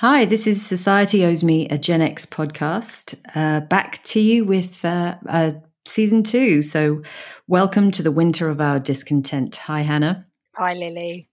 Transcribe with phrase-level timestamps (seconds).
[0.00, 3.16] Hi, this is Society Owes Me a Gen X podcast.
[3.34, 5.50] Uh, back to you with uh, uh,
[5.88, 6.62] season two.
[6.62, 7.02] So,
[7.48, 9.56] welcome to the winter of our discontent.
[9.56, 10.24] Hi, Hannah.
[10.54, 11.28] Hi, Lily.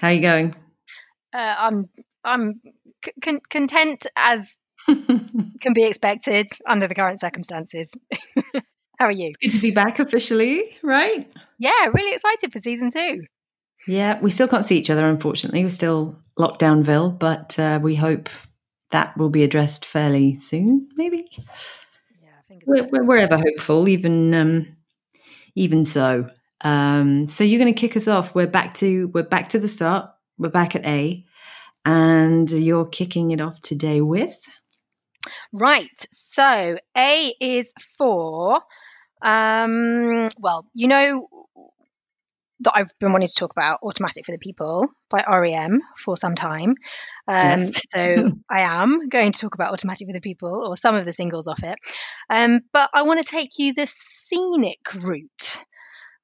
[0.00, 0.54] How are you going?
[1.32, 1.88] Uh, I'm
[2.24, 2.60] I'm
[3.02, 7.94] c- content as can be expected under the current circumstances.
[8.98, 9.28] How are you?
[9.28, 11.26] It's good to be back officially, right?
[11.58, 13.22] Yeah, really excited for season two.
[13.86, 15.62] Yeah, we still can't see each other, unfortunately.
[15.62, 18.28] We're still lockdownville, but uh, we hope
[18.90, 21.28] that will be addressed fairly soon, maybe.
[21.30, 24.76] Yeah, I think we're, we're, we're, ever hopeful, even um,
[25.54, 26.28] even so.
[26.62, 28.34] Um, so you're going to kick us off.
[28.34, 30.10] We're back to we're back to the start.
[30.38, 31.24] We're back at A,
[31.84, 34.38] and you're kicking it off today with.
[35.52, 36.06] Right.
[36.12, 38.60] So A is for.
[39.20, 41.28] Um, well, you know
[42.60, 46.34] that I've been wanting to talk about, Automatic for the People by REM for some
[46.34, 46.74] time.
[47.26, 47.82] Um, yes.
[47.94, 51.12] so I am going to talk about Automatic for the People or some of the
[51.12, 51.78] singles off it.
[52.28, 55.64] Um, but I want to take you the scenic route.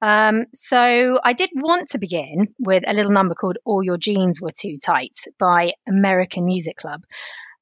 [0.03, 4.41] Um, so I did want to begin with a little number called All Your Jeans
[4.41, 7.05] Were Too Tight by American Music Club.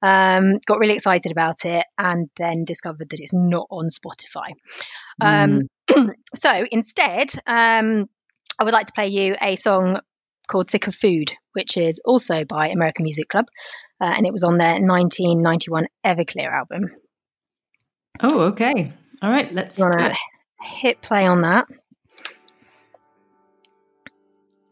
[0.03, 4.55] Um, got really excited about it and then discovered that it's not on Spotify.
[5.20, 6.14] Um, mm.
[6.34, 8.09] so instead, um,
[8.59, 9.98] I would like to play you a song
[10.48, 13.47] called Sick of Food, which is also by American Music Club,
[14.01, 16.91] uh, and it was on their 1991 Everclear album.
[18.20, 18.93] Oh, okay.
[19.23, 19.79] All right, let's
[20.61, 21.67] hit play on that.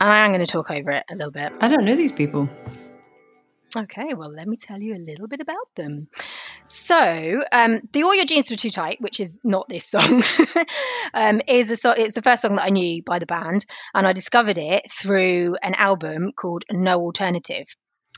[0.01, 1.53] I am going to talk over it a little bit.
[1.61, 2.49] I don't know these people.
[3.77, 5.99] Okay, well, let me tell you a little bit about them.
[6.65, 10.25] So, um, the All Your Jeans Were Too Tight, which is not this song,
[11.15, 14.07] um, is a so- it's the first song that I knew by the band, and
[14.07, 17.65] I discovered it through an album called No Alternative.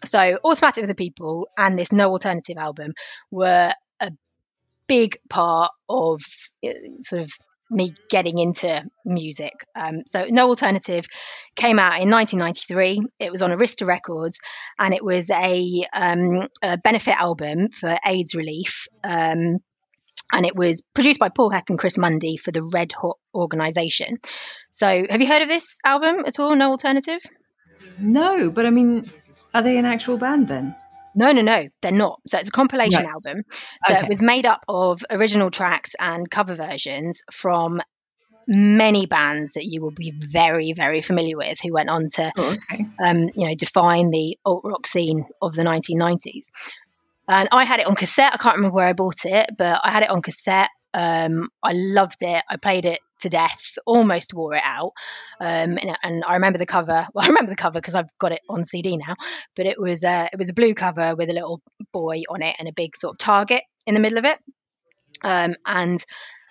[0.06, 2.92] So, Automatic for the People and this No Alternative album
[3.30, 4.10] were a
[4.86, 6.22] big part of
[6.64, 6.70] uh,
[7.02, 7.30] sort of
[7.72, 9.52] me getting into music.
[9.74, 11.04] Um, so No Alternative
[11.56, 13.00] came out in 1993.
[13.18, 14.38] It was on Arista Records,
[14.78, 18.86] and it was a, um, a benefit album for AIDS relief.
[19.02, 19.58] Um,
[20.34, 24.18] and it was produced by Paul Heck and Chris Mundy for the Red Hot organization.
[24.72, 26.56] So, have you heard of this album at all?
[26.56, 27.20] No Alternative?
[27.98, 29.10] No, but I mean,
[29.54, 30.74] are they an actual band then?
[31.14, 32.20] No, no, no, they're not.
[32.26, 33.42] So it's a compilation album.
[33.86, 34.02] So okay.
[34.02, 37.80] it was made up of original tracks and cover versions from
[38.46, 42.56] many bands that you will be very, very familiar with who went on to, oh,
[42.72, 42.86] okay.
[43.04, 46.46] um, you know, define the alt rock scene of the 1990s.
[47.28, 48.34] And I had it on cassette.
[48.34, 50.70] I can't remember where I bought it, but I had it on cassette.
[50.92, 52.42] Um, I loved it.
[52.48, 54.92] I played it to death, almost wore it out.
[55.40, 57.06] Um, and, and, I remember the cover.
[57.14, 59.14] Well, I remember the cover because I've got it on CD now.
[59.56, 61.60] But it was uh, it was a blue cover with a little
[61.92, 64.38] boy on it and a big sort of target in the middle of it.
[65.22, 66.04] Um, and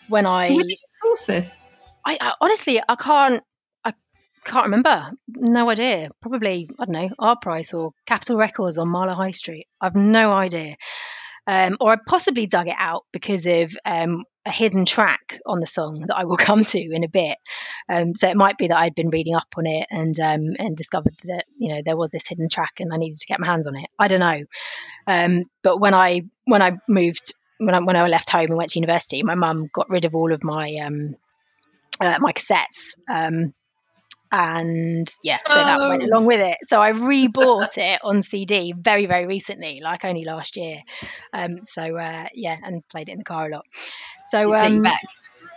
[0.07, 1.59] when I so where did you source this?
[2.05, 3.43] I, I honestly I can't
[3.83, 3.93] I
[4.45, 5.11] can't remember.
[5.27, 6.09] No idea.
[6.21, 9.67] Probably I don't know our price or Capital Records on Marlow High Street.
[9.79, 10.75] I've no idea.
[11.47, 15.67] Um, or I possibly dug it out because of um, a hidden track on the
[15.67, 17.37] song that I will come to in a bit.
[17.87, 20.75] Um, so it might be that I'd been reading up on it and um, and
[20.75, 23.47] discovered that you know there was this hidden track and I needed to get my
[23.47, 23.89] hands on it.
[23.97, 24.43] I don't know.
[25.07, 28.71] Um, but when I when I moved when I when I left home and went
[28.71, 31.15] to university, my mum got rid of all of my um,
[31.99, 32.95] uh, my cassettes.
[34.31, 36.05] And yeah, so that went oh.
[36.05, 36.57] along with it.
[36.67, 40.77] So I rebought it on CD very, very recently, like only last year.
[41.33, 43.65] Um, so uh, yeah, and played it in the car a lot.
[44.27, 45.01] So um, back.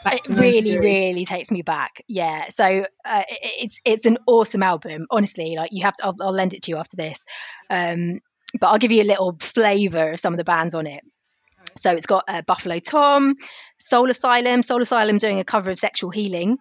[0.03, 2.03] Back it really, really takes me back.
[2.09, 2.49] Yeah.
[2.51, 5.07] So uh, it, it's it's an awesome album.
[5.11, 6.07] Honestly, like you have to.
[6.07, 7.19] I'll, I'll lend it to you after this.
[7.71, 8.21] Um,
[8.61, 11.03] but I'll give you a little flavour of some of the bands on it.
[11.77, 13.37] So it's got uh, Buffalo Tom,
[13.79, 16.59] Soul Asylum, Soul Asylum doing a cover of Sexual Healing.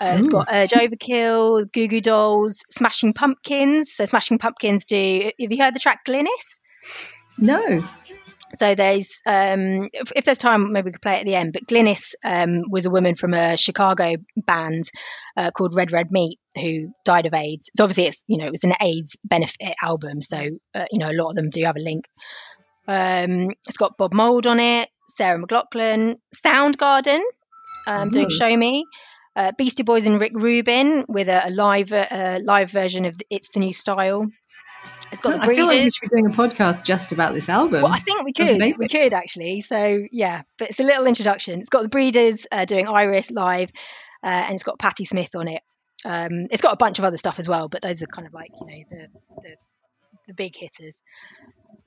[0.00, 3.94] Uh, it's got Urge Overkill, Goo Goo Dolls, Smashing Pumpkins.
[3.94, 5.30] So Smashing Pumpkins do.
[5.40, 6.26] Have you heard the track Glynis?
[7.38, 7.84] No.
[8.56, 11.52] So there's, um, if, if, there's time, maybe we could play it at the end.
[11.52, 14.90] But Glynis um, was a woman from a Chicago band
[15.36, 17.70] uh, called Red Red Meat who died of AIDS.
[17.76, 20.22] So obviously, it's you know it was an AIDS benefit album.
[20.22, 20.38] So
[20.74, 22.06] uh, you know a lot of them do have a link.
[22.88, 27.20] Um, it's got Bob Mould on it, Sarah McLachlan, Soundgarden
[27.86, 28.36] um, doing mm-hmm.
[28.36, 28.84] Show Me,
[29.36, 33.50] uh, Beastie Boys and Rick Rubin with a, a live uh, live version of It's
[33.50, 34.26] the New Style.
[35.12, 37.82] It's got I feel like we should be doing a podcast just about this album.
[37.82, 38.58] Well, I think we could.
[38.78, 39.60] We could actually.
[39.60, 41.60] So yeah, but it's a little introduction.
[41.60, 43.70] It's got the Breeders uh, doing Iris live,
[44.24, 45.62] uh, and it's got Patti Smith on it.
[46.04, 48.34] Um, it's got a bunch of other stuff as well, but those are kind of
[48.34, 49.08] like you know the
[49.42, 49.56] the,
[50.28, 51.02] the big hitters.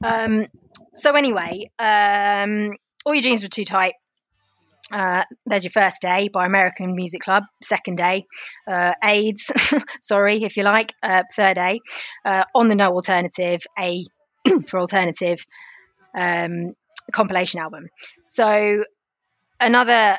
[0.04, 0.46] Um,
[0.94, 2.76] so anyway, um,
[3.06, 3.96] all your jeans were too tight.
[4.92, 7.44] Uh, there's your first day by American Music Club.
[7.64, 8.26] Second day,
[8.68, 9.52] uh, AIDS.
[10.00, 10.94] sorry, if you like.
[11.04, 11.80] Uh, third day,
[12.26, 14.04] uh, on the No Alternative, A
[14.68, 15.40] for Alternative
[16.16, 16.74] um,
[17.12, 17.88] compilation album.
[18.30, 18.84] So
[19.60, 20.18] another,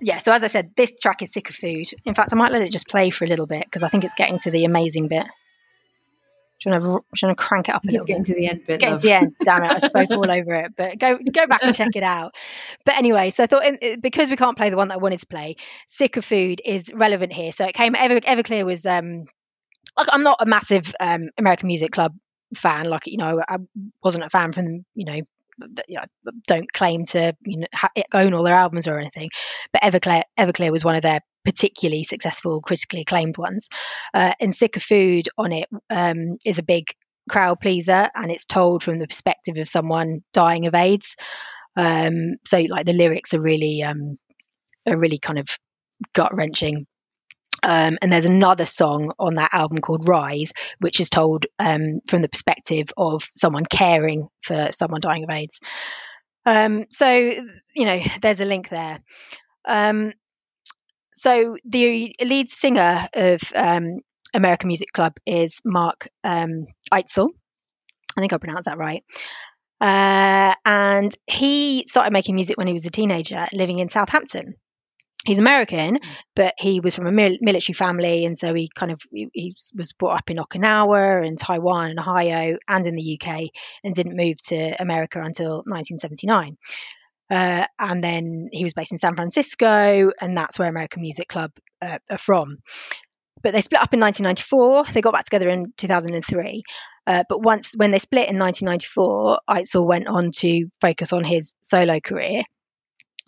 [0.00, 0.20] yeah.
[0.22, 1.88] So as I said, this track is Sick of Food.
[2.04, 4.04] In fact, I might let it just play for a little bit because I think
[4.04, 5.26] it's getting to the amazing bit.
[6.62, 8.26] Do you want to, do you want to crank it up a little getting bit?
[8.26, 8.80] to the end bit.
[8.80, 9.34] Getting to the end.
[9.42, 10.72] Damn it, I spoke all over it.
[10.76, 12.34] But go go back and check it out.
[12.84, 15.20] But anyway, so I thought in, because we can't play the one that I wanted
[15.20, 15.56] to play,
[15.88, 17.52] Sick of Food is relevant here.
[17.52, 19.24] So it came Ever Everclear was um
[19.96, 22.14] like I'm not a massive um American Music Club
[22.54, 22.90] fan.
[22.90, 23.56] Like you know, I
[24.04, 25.20] wasn't a fan from you know.
[25.88, 29.28] You know, don't claim to you know ha- own all their albums or anything,
[29.74, 33.68] but Everclear Everclear was one of their particularly successful, critically acclaimed ones.
[34.12, 36.94] Uh, and Sick of Food on it um, is a big
[37.28, 41.16] crowd pleaser and it's told from the perspective of someone dying of AIDS.
[41.76, 44.16] Um, so like the lyrics are really um,
[44.86, 45.48] are really kind of
[46.12, 46.86] gut wrenching.
[47.62, 52.22] Um, and there's another song on that album called Rise, which is told um, from
[52.22, 55.60] the perspective of someone caring for someone dying of AIDS.
[56.46, 59.00] Um, so you know, there's a link there.
[59.64, 60.12] Um,
[61.20, 64.00] so the lead singer of um,
[64.32, 67.28] American Music Club is Mark um, Eitzel.
[68.16, 69.04] I think I pronounced that right.
[69.82, 74.54] Uh, and he started making music when he was a teenager, living in Southampton.
[75.26, 75.98] He's American,
[76.34, 79.54] but he was from a mil- military family, and so he kind of he, he
[79.76, 83.50] was brought up in Okinawa and Taiwan and Ohio and in the UK,
[83.84, 86.56] and didn't move to America until 1979.
[87.30, 91.52] Uh, and then he was based in San Francisco, and that's where American Music Club
[91.80, 92.56] uh, are from.
[93.42, 94.92] But they split up in 1994.
[94.92, 96.62] They got back together in 2003.
[97.06, 101.54] Uh, but once when they split in 1994, Eitzel went on to focus on his
[101.62, 102.42] solo career,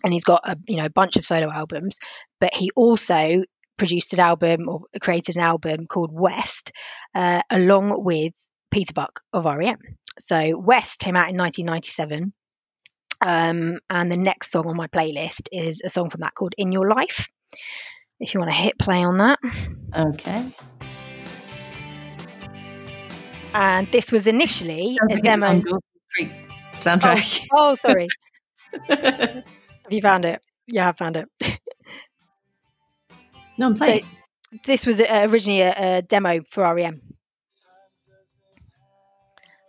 [0.03, 1.99] and he's got a you know bunch of solo albums.
[2.39, 3.43] But he also
[3.77, 6.71] produced an album or created an album called West,
[7.15, 8.33] uh, along with
[8.71, 9.79] Peter Buck of REM.
[10.19, 12.33] So West came out in 1997.
[13.25, 16.73] Um, and the next song on my playlist is a song from that called In
[16.73, 17.29] Your Life.
[18.19, 19.39] If you want to hit play on that.
[19.95, 20.51] Okay.
[23.53, 25.79] And this was initially a like it was on demo.
[26.73, 27.47] Soundtrack.
[27.53, 28.09] Oh, sorry.
[28.89, 29.43] Have
[29.89, 30.41] you found it?
[30.67, 31.29] Yeah, I found it.
[33.57, 34.05] no, I'm playing.
[34.65, 37.01] This was uh, originally a, a demo for REM.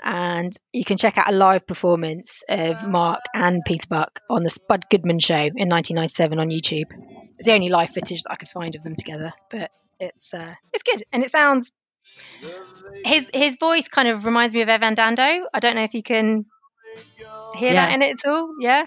[0.06, 4.50] And you can check out a live performance of Mark and Peter Buck on the
[4.52, 6.92] Spud Goodman show in 1997 on YouTube.
[7.38, 10.54] It's the only live footage that I could find of them together, but it's uh,
[10.74, 11.72] it's good and it sounds.
[13.06, 15.46] His his voice kind of reminds me of Evan Dando.
[15.54, 16.44] I don't know if you can
[17.56, 17.86] hear Yeah.
[17.86, 18.50] that in it at all.
[18.60, 18.84] Yeah.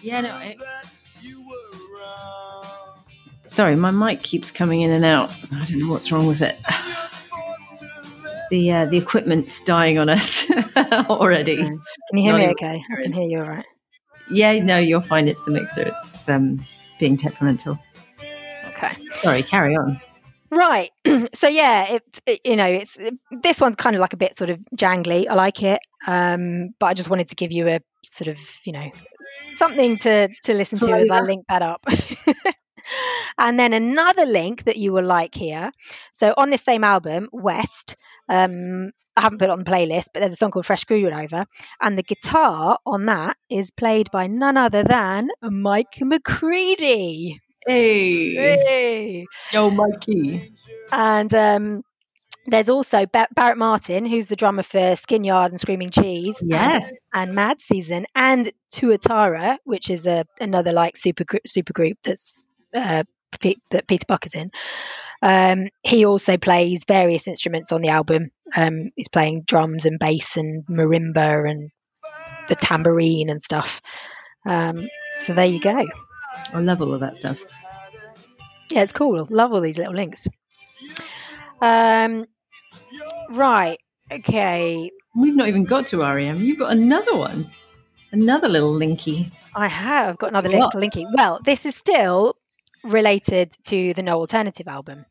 [0.00, 0.30] Yeah, no.
[0.30, 0.54] I...
[3.46, 5.34] Sorry, my mic keeps coming in and out.
[5.52, 6.56] I don't know what's wrong with it.
[8.50, 11.56] The uh, the equipment's dying on us already.
[11.56, 11.80] Can
[12.12, 12.82] you hear Not me okay?
[12.98, 13.64] I can hear you all right.
[14.30, 15.28] Yeah, no, you're fine.
[15.28, 15.92] It's the mixer.
[16.02, 16.64] It's um,
[16.98, 17.78] being temperamental.
[18.68, 18.96] Okay.
[19.12, 20.00] Sorry, carry on.
[20.50, 20.90] Right.
[21.34, 24.34] so yeah, it, it- you know, it's it, this one's kind of like a bit
[24.36, 25.26] sort of jangly.
[25.28, 28.72] I like it, um, but I just wanted to give you a sort of you
[28.72, 28.90] know
[29.56, 31.84] something to to listen to as I link that up.
[33.38, 35.70] and then another link that you will like here.
[36.12, 37.96] So on this same album, West.
[38.28, 41.46] Um, I haven't put it on the playlist, but there's a song called Fresh Screwdriver,
[41.80, 47.38] and the guitar on that is played by none other than Mike McCready.
[47.66, 49.26] Hey, Hey!
[49.52, 50.52] yo, Mikey.
[50.90, 51.82] And um,
[52.46, 56.36] there's also ba- Barrett Martin, who's the drummer for Skin Yard and Screaming Trees.
[56.42, 56.90] Yes.
[57.12, 62.46] And, and Mad Season, and Tuatara, which is a another like super super group that's
[62.74, 63.04] uh,
[63.70, 64.50] That Peter Buck is in.
[65.22, 68.30] Um, he also plays various instruments on the album.
[68.54, 71.70] Um, he's playing drums and bass and marimba and
[72.48, 73.80] the tambourine and stuff.
[74.44, 74.88] Um,
[75.20, 75.86] so there you go.
[76.52, 77.42] I love all of that stuff.
[78.70, 79.26] Yeah, it's cool.
[79.30, 80.26] Love all these little links.
[81.62, 82.26] Um,
[83.30, 83.78] right.
[84.10, 84.90] Okay.
[85.16, 86.42] We've not even got to REM.
[86.42, 87.50] You've got another one,
[88.12, 89.30] another little linky.
[89.54, 91.06] I have got another to linky.
[91.14, 92.36] Well, this is still
[92.84, 95.04] related to the No Alternative album.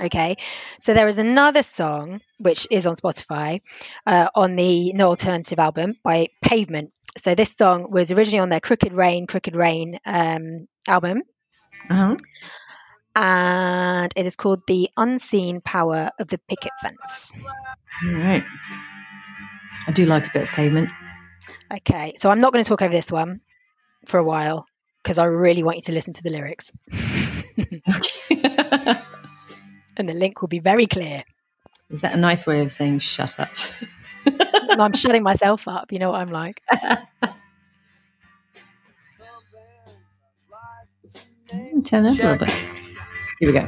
[0.00, 0.36] Okay,
[0.78, 3.60] so there is another song which is on Spotify
[4.06, 6.92] uh, on the No Alternative album by Pavement.
[7.16, 11.22] So this song was originally on their Crooked Rain, Crooked Rain um, album,
[11.90, 12.16] Uh-huh.
[13.16, 17.32] and it is called The Unseen Power of the Picket Fence.
[18.04, 18.44] All right.
[19.86, 20.90] I do like a bit of pavement.
[21.72, 23.40] Okay, so I'm not going to talk over this one
[24.06, 24.66] for a while
[25.08, 26.70] because I really want you to listen to the lyrics.
[29.96, 31.24] and the link will be very clear.
[31.88, 33.48] Is that a nice way of saying shut up?
[34.68, 35.90] I'm shutting myself up.
[35.92, 36.62] You know what I'm like.
[41.84, 42.50] Turn up a little bit.
[42.50, 43.60] Here we go.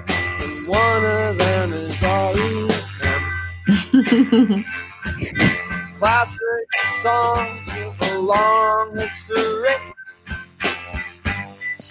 [0.66, 1.98] one of them is
[5.96, 6.68] Classic
[7.00, 9.94] songs with a long history.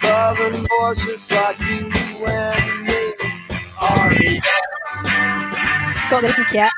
[0.00, 1.92] Southern boys just like you
[2.26, 3.14] and me.
[3.80, 4.42] R.E.M.
[6.10, 6.72] Got this yet?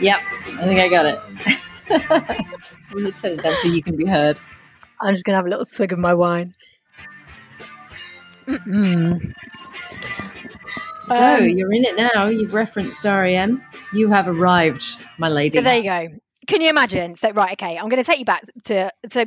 [0.00, 1.18] yep, I think I got it.
[2.10, 4.38] I'm going to turn it down so you can be heard.
[5.00, 6.54] I'm just going to have a little swig of my wine.
[8.48, 9.32] Mm-mm.
[11.02, 12.26] So um, you're in it now.
[12.26, 13.62] You've referenced REM.
[13.92, 15.58] You have arrived, my lady.
[15.58, 16.08] So there you go.
[16.48, 17.14] Can you imagine?
[17.14, 19.26] So right, okay, I'm going to take you back to so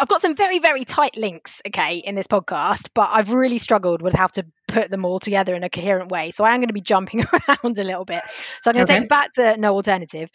[0.00, 4.02] I've got some very very tight links, okay, in this podcast, but I've really struggled
[4.02, 6.30] with how to put them all together in a coherent way.
[6.30, 8.22] So I am going to be jumping around a little bit.
[8.60, 9.00] So I'm going to okay.
[9.00, 10.30] take back the no alternative.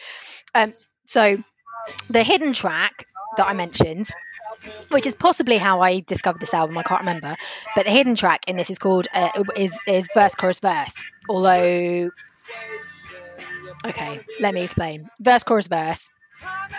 [0.53, 0.73] Um,
[1.05, 1.37] so
[2.09, 3.05] the hidden track
[3.37, 4.09] that I mentioned,
[4.89, 6.77] which is possibly how I discovered this album.
[6.77, 7.35] I can't remember,
[7.75, 11.01] but the hidden track in this is called uh, is is verse chorus verse.
[11.29, 12.11] Although,
[13.85, 15.09] okay, let me explain.
[15.19, 16.09] Verse chorus verse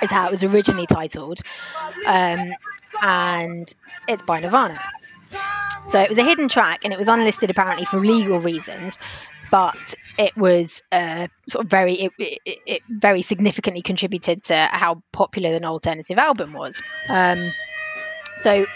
[0.03, 1.41] is how it was originally titled,
[2.07, 2.53] um,
[3.03, 3.75] and
[4.09, 4.81] it's by Nirvana.
[5.89, 8.99] So it was a hidden track, and it was unlisted apparently for legal reasons
[9.51, 15.01] but it was uh, sort of very it, it, it, very significantly contributed to how
[15.13, 16.83] popular an alternative album was.
[17.09, 17.39] Um,
[18.39, 18.67] so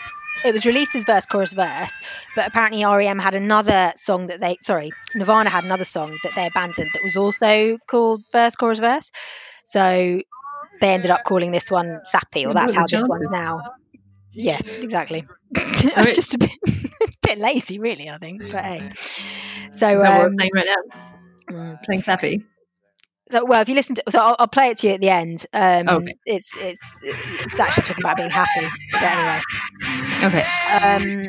[0.44, 1.98] it was released as verse chorus verse,
[2.36, 6.46] but apparently REM had another song that they sorry Nirvana had another song that they
[6.46, 9.10] abandoned that was also called verse chorus verse.
[9.64, 10.22] So
[10.80, 13.62] they ended up calling this one Sappy, or that's how this one's now.
[14.32, 15.26] Yeah, exactly.
[15.56, 18.08] I was just a bit, a bit lazy, really.
[18.08, 18.92] I think, but hey.
[19.72, 21.00] So um, playing right now.
[21.50, 21.82] Mm.
[21.82, 22.44] Playing Sappy.
[23.30, 25.10] So well, if you listen to, so I'll, I'll play it to you at the
[25.10, 25.44] end.
[25.52, 26.14] Um, okay.
[26.24, 28.66] It's, it's it's actually talking about being happy.
[28.92, 29.40] But anyway.
[30.24, 30.46] Okay.
[30.82, 31.22] Um,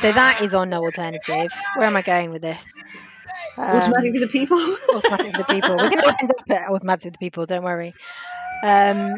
[0.00, 1.50] so that is on no alternative.
[1.76, 2.72] Where am I going with this?
[3.56, 4.58] Um, automatic with the people.
[4.94, 5.70] automatic with the people.
[5.70, 7.46] We're going to end up at automatic with the people.
[7.46, 7.92] Don't worry.
[8.62, 9.16] Um,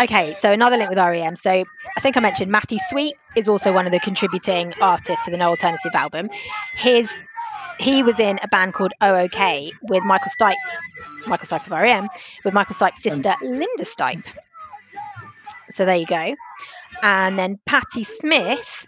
[0.00, 1.36] okay, so another link with REM.
[1.36, 5.30] So I think I mentioned Matthew Sweet is also one of the contributing artists to
[5.30, 6.30] the No Alternative album.
[6.76, 7.14] His
[7.78, 10.54] he was in a band called Oh-OK with Michael Stipe,
[11.26, 12.08] Michael Stipe of REM,
[12.44, 14.24] with Michael Stipe's sister Linda Stipe.
[15.70, 16.36] So there you go.
[17.02, 18.86] And then Patti Smith,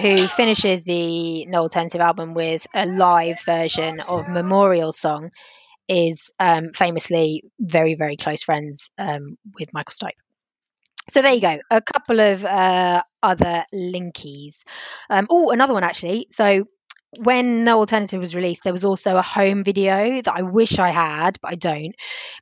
[0.00, 5.30] who finishes the No Alternative album with a live version of Memorial Song,
[5.92, 10.18] is um, famously very, very close friends um, with Michael Stipe.
[11.10, 11.58] So there you go.
[11.70, 14.62] A couple of uh, other linkies.
[15.10, 16.28] Um, oh, another one actually.
[16.30, 16.64] So
[17.18, 20.90] when No Alternative was released, there was also a home video that I wish I
[20.90, 21.94] had, but I don't.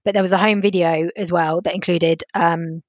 [0.05, 2.83] But there was a home video as well that included um,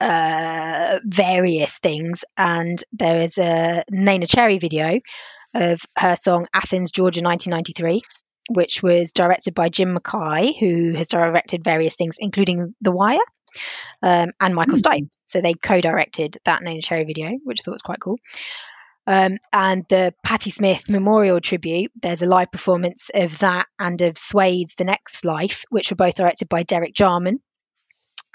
[0.00, 5.00] uh, various things, and there is a Neneh Cherry video
[5.54, 8.02] of her song Athens, Georgia, 1993.
[8.52, 13.18] Which was directed by Jim McKay, who has directed various things, including The Wire
[14.02, 14.82] um, and Michael mm.
[14.82, 15.10] Stipe.
[15.26, 18.16] So they co-directed that Neneh Cherry video, which I thought was quite cool.
[19.06, 24.18] Um, and the Patti Smith Memorial Tribute, there's a live performance of that and of
[24.18, 27.40] Suede's The Next Life, which were both directed by Derek Jarman.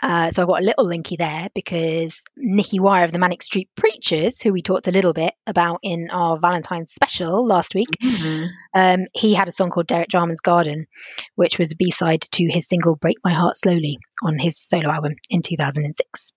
[0.05, 3.69] Uh, so I've got a little linky there because Nicky Wire of the Manic Street
[3.75, 8.45] Preachers, who we talked a little bit about in our Valentine's special last week, mm-hmm.
[8.75, 10.85] um, he had a song called Derek Jarman's Garden,
[11.33, 15.13] which was a B-side to his single Break My Heart Slowly on his solo album
[15.31, 16.33] in 2006.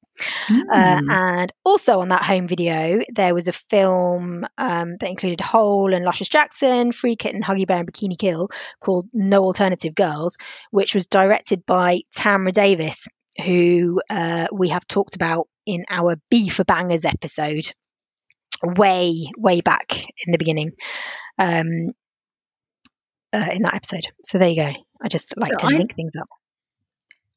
[0.49, 0.63] Mm.
[0.73, 5.93] Uh, and also on that home video, there was a film um, that included Hole
[5.93, 8.49] and Luscious Jackson, Free Kitten, Huggy Bear, and Bikini Kill
[8.81, 10.39] called No Alternative Girls,
[10.71, 13.07] which was directed by Tamra Davis,
[13.45, 17.71] who uh, we have talked about in our B for Bangers episode
[18.63, 19.95] way, way back
[20.27, 20.73] in the beginning.
[21.39, 21.93] Um,
[23.31, 24.07] uh, in that episode.
[24.25, 24.73] So there you go.
[25.03, 26.29] I just like so to I, link things up.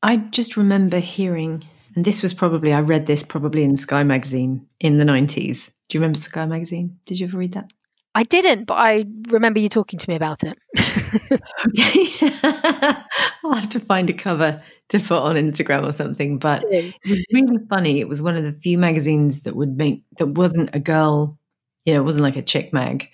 [0.02, 1.64] I just remember hearing
[1.96, 5.72] and this was probably, I read this probably in Sky Magazine in the 90s.
[5.90, 7.00] Do you remember Sky Magazine?
[7.06, 7.72] Did you ever read that?
[8.14, 10.58] I didn't, but I remember you talking to me about it.
[13.44, 16.38] I'll have to find a cover to put on Instagram or something.
[16.38, 18.02] But it was really funny.
[18.02, 21.40] It was one of the few magazines that would make that wasn't a girl,
[21.86, 23.08] you know, it wasn't like a chick mag.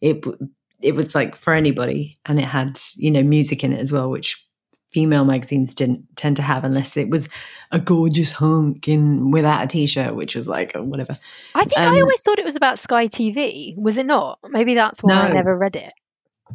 [0.00, 0.24] It
[0.80, 4.10] it was like for anybody, and it had you know music in it as well,
[4.10, 4.44] which
[4.92, 7.28] female magazines didn't tend to have unless it was
[7.70, 11.18] a gorgeous hunk in without a t-shirt, which was like oh, whatever.
[11.54, 13.76] I think um, I always thought it was about Sky TV.
[13.76, 14.38] Was it not?
[14.48, 15.20] Maybe that's why no.
[15.22, 15.92] I never read it.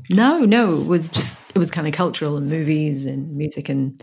[0.10, 4.02] No, no, it was just it was kind of cultural and movies and music and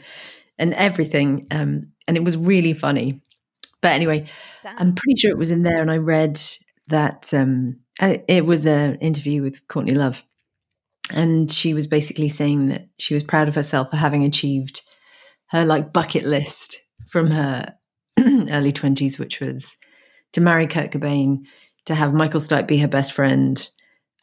[0.59, 1.47] and everything.
[1.51, 3.21] Um, and it was really funny.
[3.81, 4.27] But anyway,
[4.63, 4.79] Damn.
[4.79, 6.41] I'm pretty sure it was in there, and I read
[6.89, 10.25] that um, it was an interview with Courtney Love,
[11.13, 14.83] and she was basically saying that she was proud of herself for having achieved
[15.49, 17.75] her like bucket list from her
[18.19, 19.77] early 20s, which was
[20.33, 21.45] to marry Kurt Cobain,
[21.87, 23.69] to have Michael Stipe be her best friend,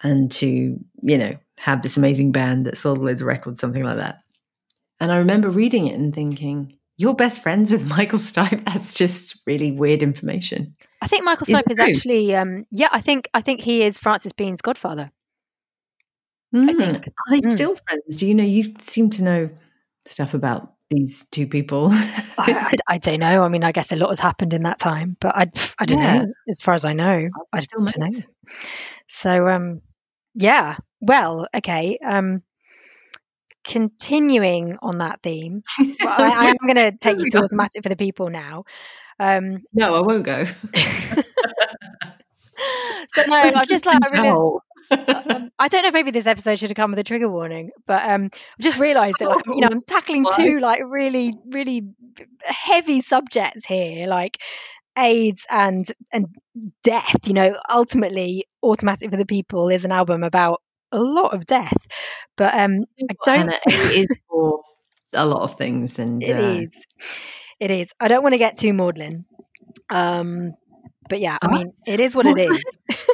[0.04, 3.98] and to, you know, have this amazing band that sold loads of records, something like
[3.98, 4.20] that.
[5.00, 8.64] And I remember reading it and thinking, you're best friends with Michael Stipe?
[8.66, 10.76] That's just really weird information.
[11.02, 13.98] I think Michael Stipe is, is actually, um, yeah, I think I think he is
[13.98, 15.12] Frances Bean's godfather.
[16.54, 16.70] Mm.
[16.70, 17.52] Are they mm.
[17.52, 18.18] still friends?
[18.18, 18.44] Do you know?
[18.44, 19.50] You seem to know
[20.06, 21.90] stuff about these two people.
[21.92, 23.44] I, I, I, don't know.
[23.44, 26.00] I mean, I guess a lot has happened in that time, but I, I don't
[26.00, 26.24] yeah.
[26.24, 26.34] know.
[26.50, 28.10] As far as I know, I, I don't know.
[29.08, 29.82] So, um,
[30.36, 30.78] yeah.
[31.00, 31.98] Well, okay.
[32.06, 32.44] Um,
[33.64, 35.64] continuing on that theme,
[36.04, 38.66] well, I, am going to take you to automatic for the people now.
[39.20, 40.46] Um, no, I won't go.
[40.76, 41.24] so
[43.28, 46.76] no, I'm just like I, really, um, I don't know maybe this episode should have
[46.76, 49.82] come with a trigger warning, but um, I just realised that like, you know I'm
[49.82, 51.84] tackling two like really really
[52.44, 54.38] heavy subjects here, like
[54.98, 56.28] AIDS and and
[56.84, 57.16] death.
[57.26, 60.62] You know, ultimately, Automatic for the People is an album about
[60.92, 61.88] a lot of death,
[62.38, 63.54] but um, I don't.
[63.68, 64.62] It is for
[65.14, 66.62] a lot of things, and it uh...
[66.62, 66.70] is.
[67.60, 67.94] It is.
[68.00, 69.26] I don't want to get too maudlin,
[69.90, 70.54] um,
[71.08, 72.64] but yeah, I mean, it is what it is.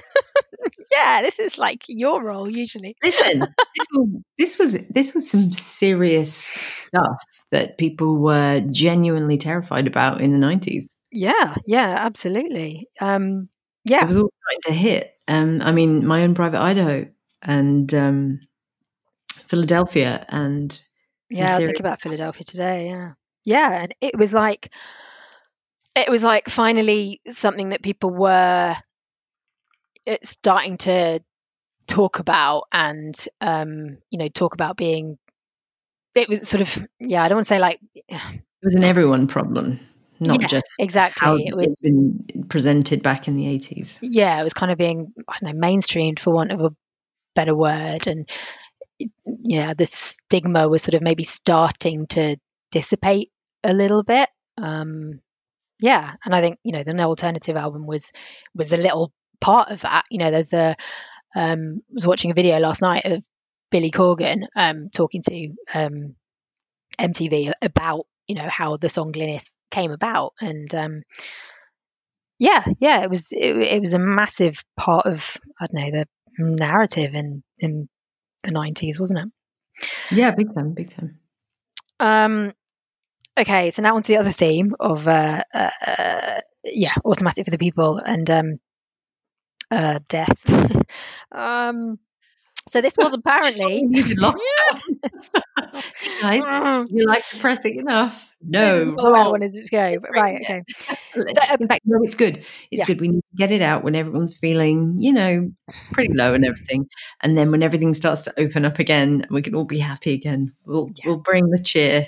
[0.92, 2.96] yeah, this is like your role usually.
[3.04, 3.40] Listen,
[3.78, 7.18] this was, this was this was some serious stuff
[7.52, 10.98] that people were genuinely terrified about in the nineties.
[11.12, 12.88] Yeah, yeah, absolutely.
[13.00, 13.50] Um,
[13.86, 15.14] yeah, it was all starting to hit.
[15.28, 17.08] Um, I mean, my own private Idaho
[17.42, 18.40] and um,
[19.32, 20.82] Philadelphia, and
[21.30, 22.88] yeah, I think about Philadelphia today.
[22.88, 24.72] Yeah, yeah, and it was like
[25.96, 28.76] it was like finally something that people were
[30.08, 31.20] it's starting to
[31.86, 35.18] talk about and um, you know talk about being
[36.16, 39.28] it was sort of yeah i don't want to say like it was an everyone
[39.28, 39.80] problem
[40.20, 41.14] not yeah, just exactly.
[41.24, 45.14] how it was been presented back in the 80s yeah it was kind of being
[45.28, 46.76] i don't know mainstreamed for want of a
[47.36, 48.28] better word and
[49.44, 52.38] yeah the stigma was sort of maybe starting to
[52.72, 53.30] dissipate
[53.64, 54.28] a little bit.
[54.58, 55.20] Um
[55.80, 58.12] yeah and i think you know the no alternative album was
[58.56, 60.06] was a little part of that.
[60.10, 60.76] You know, there's a
[61.36, 63.24] um, I was watching a video last night of
[63.70, 66.16] Billy Corgan um, talking to um,
[67.00, 71.04] MTV about you know how the song Glynis came about, and um,
[72.40, 76.08] yeah, yeah, it was it, it, was a massive part of I don't know the
[76.40, 77.90] narrative in in
[78.44, 79.30] the nineties, wasn't it?
[80.12, 81.20] Yeah, big time, big time.
[82.00, 82.52] Um,
[83.40, 87.52] okay, so now on to the other theme of uh, uh, uh yeah, automatic for
[87.52, 88.60] the people, and um,
[89.72, 90.50] uh, death.
[91.32, 92.00] um,
[92.68, 93.88] so this was apparently
[96.22, 96.42] guys,
[96.90, 98.34] you like depressing enough?
[98.42, 100.64] No, I wanted to go, right, okay.
[101.16, 101.26] Um,
[101.60, 102.38] in fact, no, it's good.
[102.70, 102.86] It's yeah.
[102.86, 103.02] good.
[103.02, 105.50] We need to get it out when everyone's feeling, you know,
[105.92, 106.88] pretty low and everything,
[107.22, 110.54] and then when everything starts to open up again, we can all be happy again.
[110.66, 111.08] We'll yeah.
[111.08, 112.08] we'll bring the cheer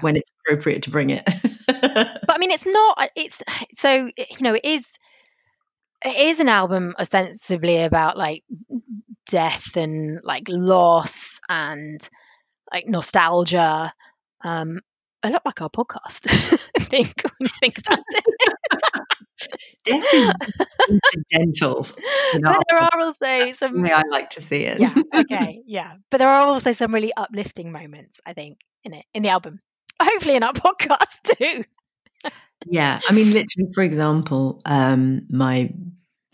[0.00, 1.28] when it's appropriate to bring it.
[1.66, 3.10] but I mean, it's not.
[3.14, 3.42] It's
[3.76, 4.86] so you know, it is
[6.06, 8.44] it is an album ostensibly about like
[9.30, 12.08] death and like loss and
[12.72, 13.92] like nostalgia.
[14.44, 14.78] Um
[15.22, 16.26] a lot like our podcast.
[16.78, 18.24] I think when you think about it.
[19.84, 20.32] Death is
[20.88, 21.86] incidental
[22.42, 24.80] but there are also some way i like to see it.
[24.80, 25.94] Yeah okay yeah.
[26.10, 29.60] But there are also some really uplifting moments i think in it in the album.
[30.00, 31.64] Hopefully in our podcast too
[32.64, 35.70] yeah i mean literally for example um my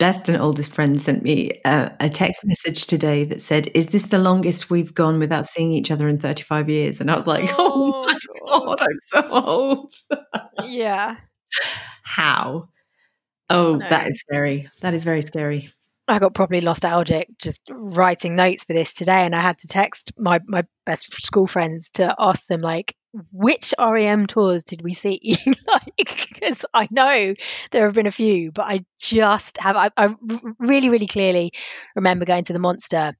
[0.03, 4.07] best and oldest friend sent me a, a, text message today that said, "Is this
[4.07, 7.49] the longest we've gone without seeing each other in 35 years?" And I was like,
[7.57, 8.65] "Oh, oh my god.
[8.65, 9.93] god, I'm so old."
[10.65, 11.15] yeah.
[12.03, 12.67] How?
[13.49, 14.69] Oh, that is scary.
[14.81, 15.69] That is very scary.
[16.07, 20.11] I got properly nostalgic just writing notes for this today, and I had to text
[20.17, 22.93] my my best school friends to ask them like,
[23.31, 25.37] which REM tours did we see?
[25.67, 27.35] like, because I know
[27.71, 29.75] there have been a few, but I just have.
[29.75, 30.15] I, I,
[30.59, 31.53] really, really clearly
[31.95, 33.13] remember going to the Monster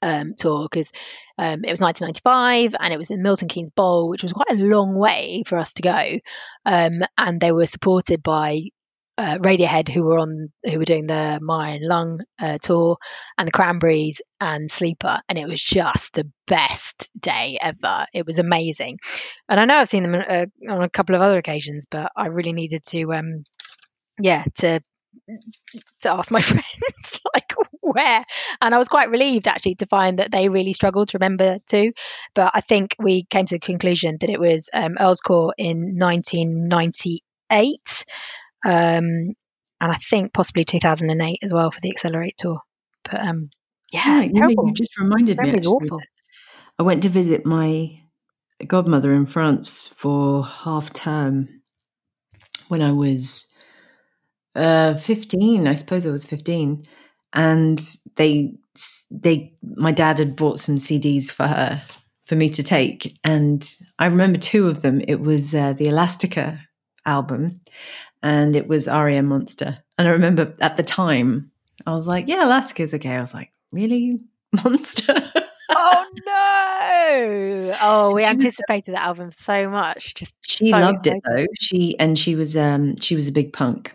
[0.00, 0.92] um, tour because
[1.36, 4.62] um, it was 1995 and it was in Milton Keynes Bowl, which was quite a
[4.62, 6.18] long way for us to go.
[6.64, 8.70] Um, and they were supported by
[9.18, 12.96] uh, Radiohead, who were on, who were doing the My Iron Lung uh, tour,
[13.36, 18.06] and the Cranberries and Sleeper, and it was just the best day ever.
[18.14, 18.98] It was amazing,
[19.48, 22.26] and I know I've seen them uh, on a couple of other occasions, but I
[22.26, 23.42] really needed to, um,
[24.20, 24.80] yeah, to
[26.02, 28.24] to ask my friends like where.
[28.60, 31.92] And i was quite relieved actually to find that they really struggled to remember too.
[32.34, 35.98] But i think we came to the conclusion that it was um, earl's court in
[35.98, 38.04] 1998
[38.64, 39.34] um,
[39.80, 42.58] and i think possibly 2008 as well for the accelerate tour
[43.04, 43.50] but um,
[43.92, 45.90] yeah right, you just reminded me actually,
[46.78, 48.00] i went to visit my
[48.66, 51.48] godmother in france for half term
[52.68, 53.48] when i was
[54.58, 56.86] uh, 15, I suppose I was 15.
[57.32, 57.80] And
[58.16, 58.54] they,
[59.10, 61.82] they, my dad had bought some CDs for her
[62.24, 63.16] for me to take.
[63.22, 63.66] And
[63.98, 65.00] I remember two of them.
[65.06, 66.60] It was uh, the Elastica
[67.06, 67.60] album
[68.22, 69.78] and it was REM Monster.
[69.96, 71.50] And I remember at the time,
[71.86, 73.10] I was like, yeah, Elastica's okay.
[73.10, 74.20] I was like, really?
[74.64, 75.14] Monster?
[75.70, 77.76] oh no!
[77.82, 80.14] Oh, we she anticipated was, that album so much.
[80.14, 81.46] Just she so loved it though.
[81.60, 83.94] She and she was um she was a big punk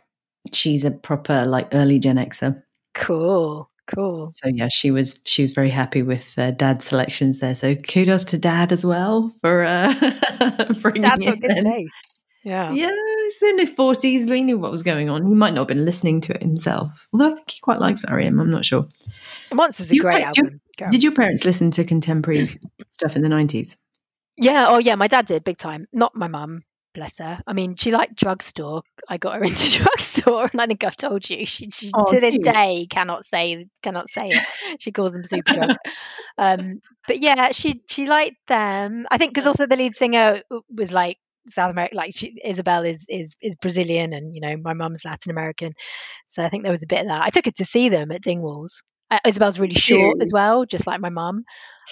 [0.52, 2.62] she's a proper like early Gen Xer.
[2.94, 4.32] Cool, cool.
[4.34, 7.56] So yeah, she was she was very happy with uh, Dad's selections there.
[7.56, 9.94] So kudos to Dad as well for uh,
[10.82, 11.88] bringing That's it.
[12.44, 12.92] Yeah, yeah.
[13.24, 14.26] He's in his forties.
[14.26, 15.26] We knew what was going on.
[15.26, 18.04] He might not have been listening to it himself, although I think he quite likes
[18.10, 18.40] REM.
[18.40, 18.88] I'm not sure.
[19.54, 20.60] Monsters is a great album.
[20.78, 22.50] Did, did your parents listen to contemporary
[22.92, 23.78] stuff in the nineties?
[24.36, 24.66] Yeah.
[24.70, 24.96] Oh, yeah.
[24.96, 25.88] My dad did big time.
[25.94, 27.40] Not my mum bless her.
[27.46, 28.84] I mean, she liked drugstore.
[29.08, 31.46] I got her into drugstore, and I think I've told you.
[31.46, 34.78] She, she oh, to this day cannot say cannot say it.
[34.80, 35.76] She calls them super drug.
[36.38, 39.08] um, but yeah, she she liked them.
[39.12, 40.42] I think because also the lead singer
[40.74, 44.74] was like South America, like she, Isabel is is is Brazilian, and you know my
[44.74, 45.74] mum's Latin American,
[46.28, 47.24] so I think there was a bit of that.
[47.24, 48.82] I took her to see them at Dingwalls.
[49.12, 51.44] Uh, Isabel's really short as well, just like my mum.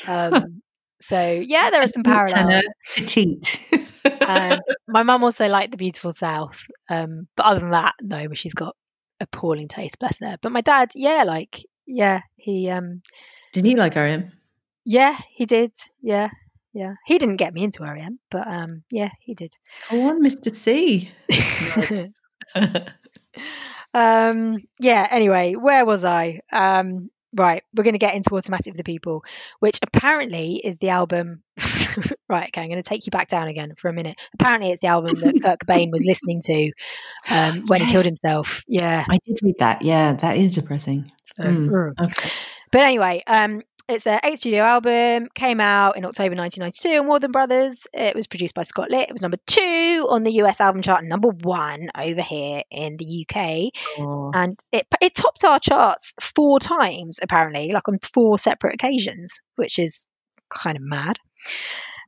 [0.08, 0.62] Um,
[1.02, 2.64] so yeah, there are some parallels.
[2.96, 3.70] Petite.
[4.22, 6.60] um, my mum also liked the beautiful South,
[6.90, 8.28] um, but other than that, no.
[8.34, 8.76] She's got
[9.20, 10.38] appalling taste, bless her.
[10.42, 13.02] But my dad, yeah, like yeah, he um,
[13.54, 14.32] did he like REM?
[14.86, 15.74] Yeah, he did.
[16.02, 16.30] Yeah,
[16.74, 16.94] yeah.
[17.06, 19.56] He didn't get me into REM, but um, yeah, he did.
[19.90, 21.12] Go on, Mister C.
[23.94, 25.08] um, yeah.
[25.10, 26.42] Anyway, where was I?
[26.52, 29.24] Um, Right, we're going to get into Automatic for the People,
[29.60, 31.44] which apparently is the album.
[32.28, 34.20] right, okay, I'm going to take you back down again for a minute.
[34.34, 36.72] Apparently, it's the album that Kurt Cobain was listening to
[37.30, 37.88] um, when yes.
[37.88, 38.64] he killed himself.
[38.68, 39.82] Yeah, I did read that.
[39.82, 41.10] Yeah, that is depressing.
[41.38, 41.94] So, mm.
[42.02, 42.30] okay.
[42.70, 47.28] But anyway, um, it's their eighth studio album, came out in October 1992 on Warner
[47.28, 47.88] Brothers.
[47.94, 49.10] It was produced by Scott Litt.
[49.10, 52.98] It was number two on the US album chart, and number one over here in
[52.98, 53.72] the UK.
[54.00, 54.32] Oh.
[54.34, 59.78] And it, it topped our charts four times, apparently, like on four separate occasions, which
[59.78, 60.06] is
[60.50, 61.18] kind of mad.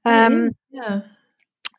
[0.05, 1.01] Um, yeah.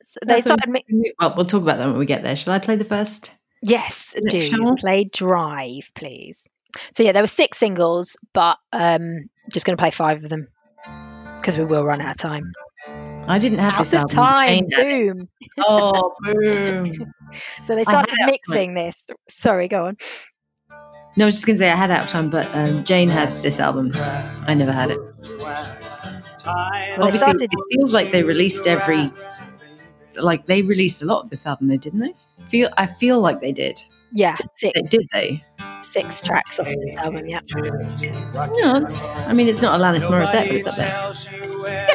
[0.03, 0.71] So they started.
[1.19, 2.37] well, we'll talk about that when we get there.
[2.37, 3.33] Shall I play the first?
[3.63, 4.77] Yes, do.
[4.79, 6.47] Play Drive, please.
[6.93, 10.49] So yeah, there were six singles, but um, just going to play five of them
[11.41, 12.53] because we will run out of time.
[13.27, 14.17] I didn't have out this album.
[14.17, 15.29] Time, boom.
[15.61, 17.13] Oh, boom.
[17.63, 19.09] so they started mixing this.
[19.29, 19.97] Sorry, go on.
[21.17, 23.09] No, I was just going to say I had out of time, but um, Jane
[23.09, 23.93] had this album.
[23.95, 24.99] I never had it.
[26.47, 29.11] Well, Obviously, started- it feels like they released every,
[30.17, 32.15] like they released a lot of this album, though, didn't they?
[32.49, 33.83] Feel I feel like they did.
[34.15, 34.81] Yeah, six.
[34.89, 35.43] Did they?
[35.87, 37.41] Six tracks off this album, yeah.
[38.55, 41.13] Yeah, it's, I mean, it's not Alanis Morissette, but it's up there.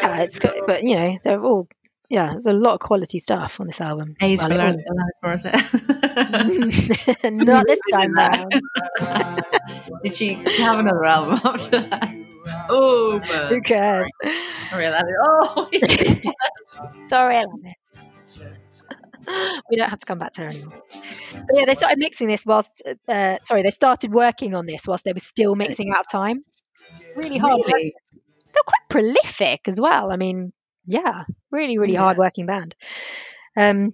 [0.02, 1.68] Yeah, it's good, but you know, they're all
[2.10, 4.16] yeah, there's a lot of quality stuff on this album.
[4.20, 4.84] A's for Alanis
[5.24, 5.64] Morissette.
[7.46, 8.48] Not this time now.
[10.04, 12.16] Did she have another album after that?
[12.68, 14.08] Oh, but who cares?
[14.72, 15.14] Sorry, Alanis.
[15.24, 15.70] Oh,
[17.10, 17.76] sorry, Alanis.
[19.70, 20.84] We don't have to come back to her anymore.
[21.32, 25.04] But yeah, they started mixing this whilst, uh, sorry, they started working on this whilst
[25.04, 26.44] they were still mixing out of time.
[27.16, 27.62] Really hard.
[27.68, 27.94] Really?
[28.54, 30.12] They're quite prolific as well.
[30.12, 30.54] I mean,
[30.86, 32.00] yeah, really, really yeah.
[32.00, 32.76] hard working band.
[33.56, 33.94] Um,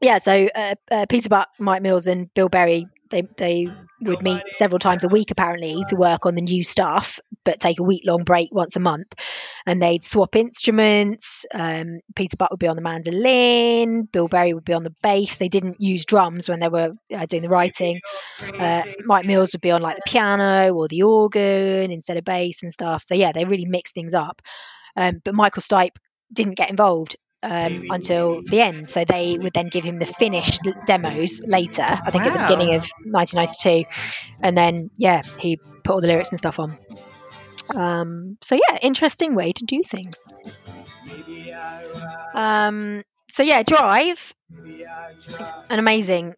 [0.00, 3.66] yeah, so uh, uh, Peter Buck, Mike Mills, and Bill Berry they they
[4.00, 7.78] would meet several times a week apparently to work on the new stuff, but take
[7.78, 9.14] a week long break once a month,
[9.66, 11.46] and they'd swap instruments.
[11.52, 15.36] Um, Peter Buck would be on the mandolin, Bill Berry would be on the bass.
[15.36, 18.00] They didn't use drums when they were uh, doing the writing.
[18.58, 22.62] Uh, Mike Mills would be on like the piano or the organ instead of bass
[22.62, 23.02] and stuff.
[23.02, 24.40] So yeah, they really mixed things up.
[24.96, 25.96] Um, but Michael Stipe
[26.32, 28.90] didn't get involved um, until the end.
[28.90, 32.30] So they would then give him the finished demos later, I think wow.
[32.30, 33.88] at the beginning of 1992.
[34.42, 36.76] And then, yeah, he put all the lyrics and stuff on.
[37.74, 40.14] Um, so, yeah, interesting way to do things.
[42.34, 44.34] Um, so, yeah, Drive,
[45.70, 46.34] an amazing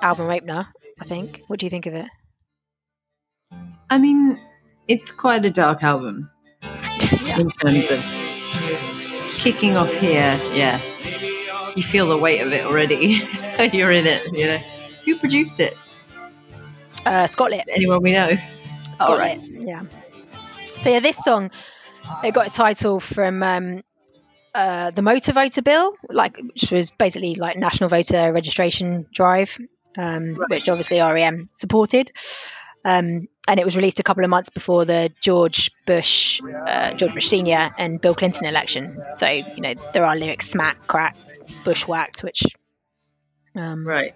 [0.00, 0.68] album opener,
[1.00, 1.40] I think.
[1.48, 2.06] What do you think of it?
[3.90, 4.40] I mean,
[4.86, 6.30] it's quite a dark album
[6.62, 7.38] yeah.
[7.40, 8.21] in terms of
[9.42, 10.80] kicking off here, yeah,
[11.74, 13.28] you feel the weight of it already.
[13.72, 14.58] You're in it, you know.
[15.04, 15.76] Who produced it?
[17.04, 17.64] Uh, Scott Litt.
[17.68, 18.36] Anyone we know?
[19.00, 19.82] All right, yeah.
[20.82, 21.50] So yeah, this song
[22.22, 23.82] it got its title from um,
[24.54, 29.58] uh, the Motor Voter Bill, like which was basically like National Voter Registration Drive,
[29.98, 30.50] um, right.
[30.50, 32.12] which obviously REM supported.
[32.84, 37.14] Um, and it was released a couple of months before the George Bush, uh, George
[37.14, 39.02] Bush Senior and Bill Clinton election.
[39.14, 41.16] So you know there are lyrics smack, crack,
[41.64, 42.42] bushwhacked, which
[43.56, 44.14] um, right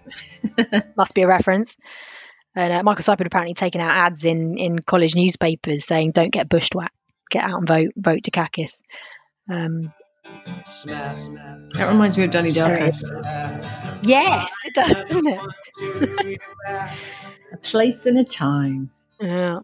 [0.97, 1.77] must be a reference.
[2.55, 6.31] And uh, Michael Stipe had apparently taken out ads in in college newspapers saying "Don't
[6.31, 6.95] get bushwhacked,
[7.29, 8.81] get out and vote, vote Dukakis."
[9.49, 9.93] Um,
[10.65, 12.91] that reminds me of Donnie Darko.
[14.01, 16.41] Yeah, it does, doesn't it?
[17.53, 18.91] a place and a time.
[19.19, 19.59] Yeah.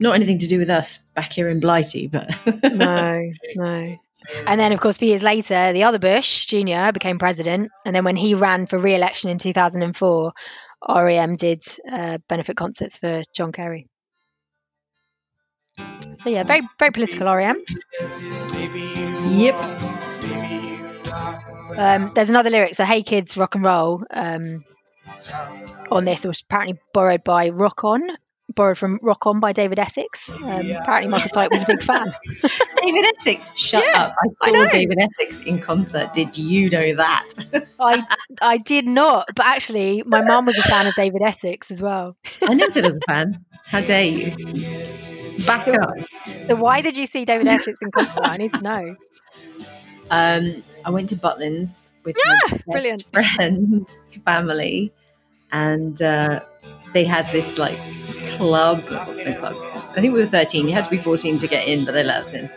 [0.00, 2.30] Not anything to do with us back here in Blighty, but
[2.62, 3.96] no, no.
[4.46, 6.92] And then, of course, a few years later, the other Bush Jr.
[6.92, 10.32] became president, and then when he ran for re-election in 2004,
[10.88, 13.88] REM did uh, benefit concerts for John Kerry.
[16.16, 17.62] So yeah, very very political REM.
[19.30, 19.54] Yep.
[21.76, 22.74] Um, there's another lyric.
[22.74, 24.64] So "Hey kids, rock and roll." Um,
[25.90, 28.00] on this It was apparently borrowed by Rock On,
[28.54, 30.28] borrowed from Rock On by David Essex.
[30.30, 32.14] Um, apparently, Michael Stipe was a big fan.
[32.82, 34.16] David Essex, shut yeah, up!
[34.42, 36.12] I saw I David Essex in concert.
[36.12, 37.66] Did you know that?
[37.80, 38.04] I
[38.40, 42.16] I did not, but actually, my mum was a fan of David Essex as well.
[42.42, 43.44] I never said I was a fan.
[43.66, 45.44] How dare you?
[45.46, 45.94] Back so, up.
[46.46, 48.20] So why did you see David Essex in concert?
[48.24, 48.96] I need to know.
[50.10, 54.92] Um, I went to Butlins with yeah, my brilliant friend's family,
[55.52, 56.40] and uh,
[56.92, 57.78] they had this like
[58.26, 58.82] club.
[58.88, 59.56] What's the club?
[59.74, 60.66] I think we were thirteen.
[60.66, 62.50] You had to be fourteen to get in, but they let us in.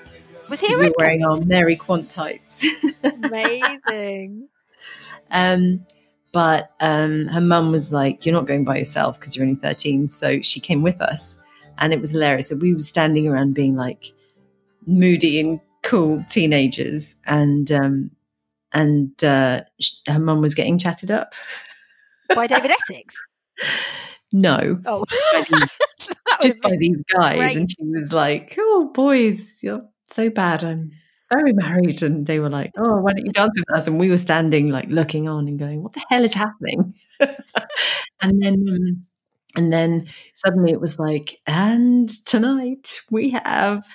[0.50, 2.66] Was he we were wearing our Mary Quant tights.
[3.04, 4.50] Amazing.
[5.32, 5.86] um,
[6.34, 10.10] but um, her mum was like, "You're not going by yourself because you're only 13."
[10.10, 11.38] So she came with us,
[11.78, 12.50] and it was hilarious.
[12.50, 14.12] So we were standing around being like
[14.86, 18.12] moody and cool teenagers, and um,
[18.74, 19.62] and uh,
[20.08, 21.34] her mum was getting chatted up
[22.36, 23.16] by David Essex.
[24.32, 24.80] No.
[24.86, 25.04] Oh,
[26.42, 27.58] just by these guys, great.
[27.58, 30.64] and she was like, "Oh, boys, you're so bad.
[30.64, 30.92] I'm
[31.32, 34.10] very married." And they were like, "Oh, why don't you dance with us?" And we
[34.10, 38.66] were standing, like, looking on and going, "What the hell is happening?" and then.
[38.68, 39.04] Um,
[39.56, 43.86] and then suddenly it was like, and tonight we have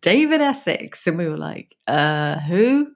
[0.00, 1.06] David Essex.
[1.06, 2.88] And we were like, uh, who?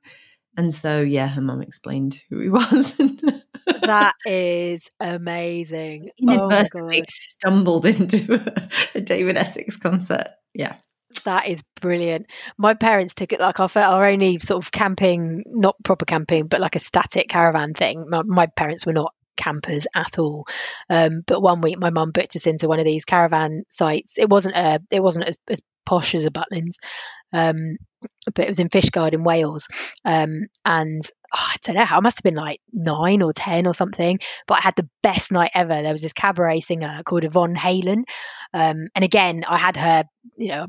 [0.56, 2.96] And so, yeah, her mum explained who he was.
[3.82, 6.10] that is amazing.
[6.18, 8.42] Inadvertently oh stumbled into
[8.94, 10.28] a, David Essex concert.
[10.54, 10.74] Yeah.
[11.24, 12.26] That is brilliant.
[12.56, 16.60] My parents took it like our, our only sort of camping, not proper camping, but
[16.60, 18.06] like a static caravan thing.
[18.08, 20.46] My, my parents were not campers at all.
[20.88, 24.18] Um, but one week, my mum booked us into one of these caravan sites.
[24.18, 25.60] It wasn't a, it wasn't as, as
[25.90, 26.76] posh as a Butlins,
[27.32, 27.76] um,
[28.26, 29.66] but it was in Fishguard in Wales.
[30.04, 31.02] Um, and
[31.34, 34.18] oh, I don't know how, I must have been like nine or 10 or something,
[34.46, 35.82] but I had the best night ever.
[35.82, 38.04] There was this cabaret singer called Yvonne Halen.
[38.52, 40.04] Um, and again, I had her,
[40.36, 40.66] you know,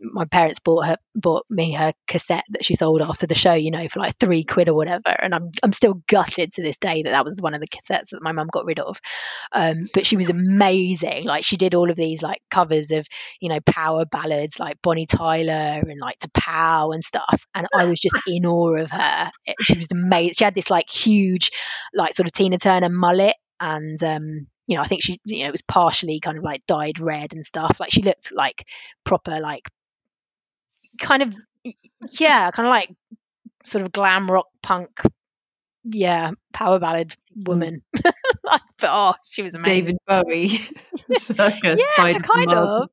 [0.00, 3.70] my parents bought her, bought me her cassette that she sold after the show, you
[3.70, 5.02] know, for like three quid or whatever.
[5.06, 8.10] And I'm, I'm still gutted to this day that that was one of the cassettes
[8.10, 9.00] that my mum got rid of.
[9.52, 11.24] Um, but she was amazing.
[11.24, 13.06] Like she did all of these like covers of,
[13.40, 17.46] you know, power ballads like Bonnie Tyler and like To Pow and stuff.
[17.54, 19.30] And I was just in awe of her.
[19.46, 20.34] It, she was amazing.
[20.38, 21.50] She had this like huge,
[21.94, 25.48] like sort of Tina Turner mullet and um you know, I think she, you know,
[25.48, 27.80] it was partially kind of like dyed red and stuff.
[27.80, 28.64] Like she looked like
[29.02, 29.68] proper, like
[31.00, 31.34] kind of,
[32.20, 32.88] yeah, kind of like
[33.64, 35.00] sort of glam rock punk,
[35.82, 37.82] yeah, power ballad woman.
[38.44, 39.74] like but oh, she was amazing.
[39.74, 40.48] David Bowie
[41.14, 41.80] circus.
[41.98, 42.90] yeah, kind of.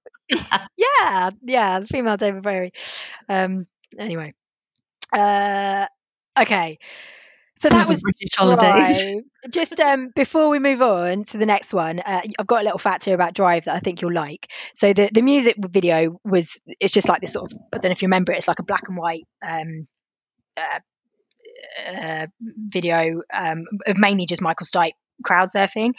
[0.75, 2.73] yeah, yeah, female David Bowie.
[3.29, 3.67] Um,
[3.99, 4.33] anyway,
[5.13, 5.85] uh,
[6.41, 6.79] okay.
[7.57, 9.23] So that was British holidays.
[9.49, 12.77] Just um, before we move on to the next one, uh, I've got a little
[12.77, 14.51] fact here about Drive that I think you'll like.
[14.75, 17.93] So the the music video was it's just like this sort of I don't know
[17.93, 18.37] if you remember it.
[18.37, 19.87] It's like a black and white um,
[20.55, 20.79] uh,
[21.87, 25.93] uh, video um, of mainly just Michael Stipe crowd surfing,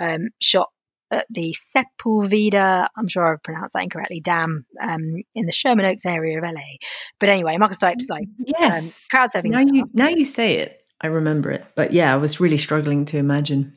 [0.00, 0.70] um, shot
[1.10, 6.06] at the Sepulveda, I'm sure I've pronounced that incorrectly, dam um, in the Sherman Oaks
[6.06, 6.78] area of LA.
[7.18, 9.06] But anyway, Michael Stipe's like yes.
[9.06, 9.50] um, crowd surfing.
[9.50, 11.64] Now you, now you say it, I remember it.
[11.74, 13.74] But yeah, I was really struggling to imagine.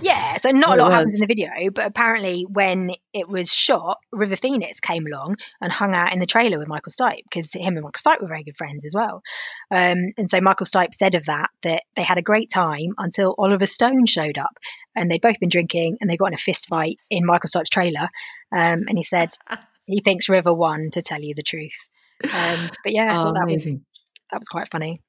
[0.00, 3.98] Yeah, so not a lot happens in the video, but apparently when it was shot,
[4.12, 7.76] River Phoenix came along and hung out in the trailer with Michael Stipe because him
[7.76, 9.22] and Michael Stipe were very good friends as well.
[9.70, 13.34] Um, and so Michael Stipe said of that that they had a great time until
[13.38, 14.56] Oliver Stone showed up,
[14.94, 17.70] and they'd both been drinking and they got in a fist fight in Michael Stipe's
[17.70, 18.08] trailer.
[18.52, 19.30] Um, and he said
[19.86, 21.88] he thinks River won, to tell you the truth.
[22.24, 23.72] Um, but yeah, I thought Oh, that was
[24.30, 25.00] that was quite funny.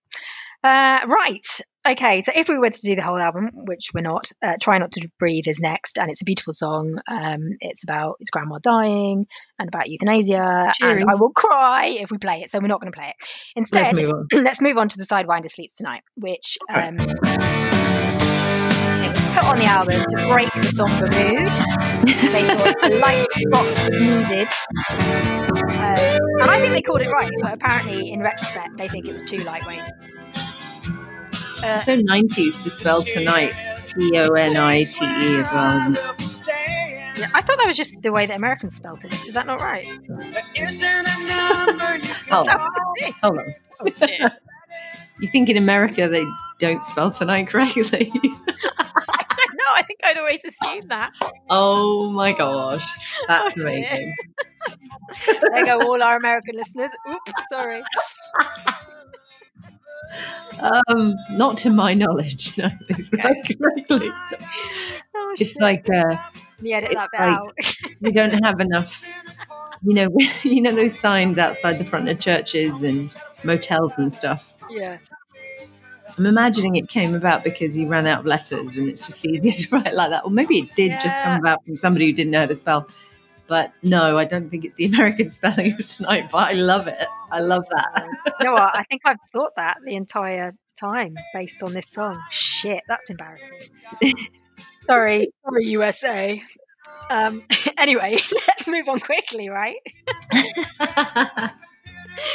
[0.64, 1.46] Uh, right.
[1.90, 2.22] Okay.
[2.22, 4.92] So if we were to do the whole album, which we're not, uh, "Try Not
[4.94, 7.00] to Breathe" is next, and it's a beautiful song.
[7.08, 12.18] Um, it's about his grandma dying and about euthanasia, and I will cry if we
[12.18, 12.52] play it.
[12.52, 13.16] So we're not going to play it.
[13.56, 14.28] Instead, Let's move on.
[14.44, 17.18] let's move on to the Sidewinder Sleeps Tonight, which um, put
[19.44, 21.50] on the album to break the somber mood.
[22.32, 24.48] They thought a light spot was needed.
[25.80, 29.14] Um, and I think they called it right, but apparently, in retrospect, they think it
[29.14, 29.82] was too lightweight.
[31.64, 33.54] Uh, so 90s to spell tonight
[33.86, 36.48] T O N I T E as well, isn't it?
[37.20, 39.14] yeah, I thought that was just the way that Americans spelled it.
[39.28, 39.86] Is that not right?
[42.30, 42.60] Hold on.
[43.22, 43.54] Hold on.
[43.82, 44.30] Oh.
[45.22, 46.24] You think in America they
[46.60, 48.10] don't spell tonight correctly?
[48.24, 48.32] no,
[49.76, 51.12] I think I'd always assumed that.
[51.50, 52.86] oh my gosh.
[53.28, 54.16] That's Oh, amazing.
[55.26, 56.90] There go all our American listeners.
[57.10, 57.84] Oops, sorry.
[60.88, 64.12] Um, not to my knowledge, no, they spell correctly.
[65.16, 65.62] Oh, It's shit.
[65.62, 66.18] like uh,
[66.60, 67.56] Yeah, edit it's that like- out.
[68.02, 69.04] we don't have enough
[69.82, 70.10] you know
[70.44, 73.14] you know those signs outside the front of churches and
[73.46, 74.98] motels and stuff yeah.
[76.18, 79.52] i'm imagining it came about because you ran out of letters and it's just easier
[79.54, 82.32] to write like that or maybe it did just come about from somebody who didn't
[82.32, 82.88] know how to spell
[83.50, 87.08] but no i don't think it's the american spelling of tonight but i love it
[87.32, 88.08] i love that
[88.40, 88.76] You know what?
[88.76, 92.22] I think I've thought that the entire time based on this song.
[92.32, 93.60] Shit, that's embarrassing.
[94.86, 96.42] sorry, sorry, USA.
[97.10, 97.44] Um,
[97.78, 99.78] anyway, let's move on quickly, right?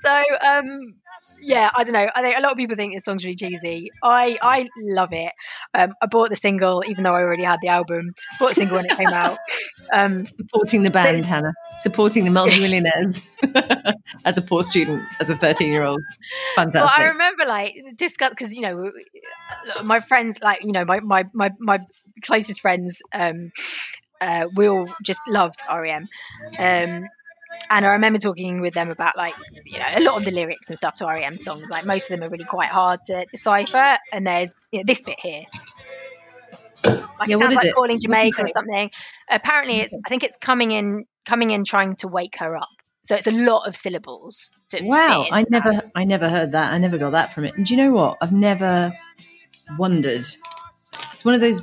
[0.00, 0.94] So, um,
[1.42, 2.06] yeah, I don't know.
[2.14, 3.90] I think a lot of people think this song's really cheesy.
[4.02, 5.32] I I love it.
[5.74, 8.14] Um, I bought the single, even though I already had the album.
[8.38, 9.38] Bought the single when it came out.
[9.92, 13.20] Um, supporting the band hannah supporting the multi-millionaires
[14.24, 16.02] as a poor student as a 13 year old
[16.54, 18.90] fantastic Well, I remember like discuss because you know
[19.82, 21.80] my friends, like you know my my my, my
[22.24, 23.52] closest friends, um,
[24.20, 26.08] uh, we all just loved REM,
[26.58, 27.06] um,
[27.70, 29.34] and I remember talking with them about like
[29.64, 31.62] you know a lot of the lyrics and stuff to REM songs.
[31.68, 35.02] Like most of them are really quite hard to decipher, and there's you know, this
[35.02, 35.44] bit here.
[36.84, 37.74] Like Yeah, it sounds is like it?
[37.74, 38.90] calling What do you Jamaica or something.
[39.28, 42.68] Apparently, it's I think it's coming in coming in trying to wake her up.
[43.02, 44.50] So it's a lot of syllables.
[44.80, 45.64] Wow, I into that.
[45.64, 46.72] never, I never heard that.
[46.72, 47.56] I never got that from it.
[47.56, 48.18] And do you know what?
[48.20, 48.92] I've never
[49.78, 50.26] wondered.
[51.12, 51.62] It's one of those,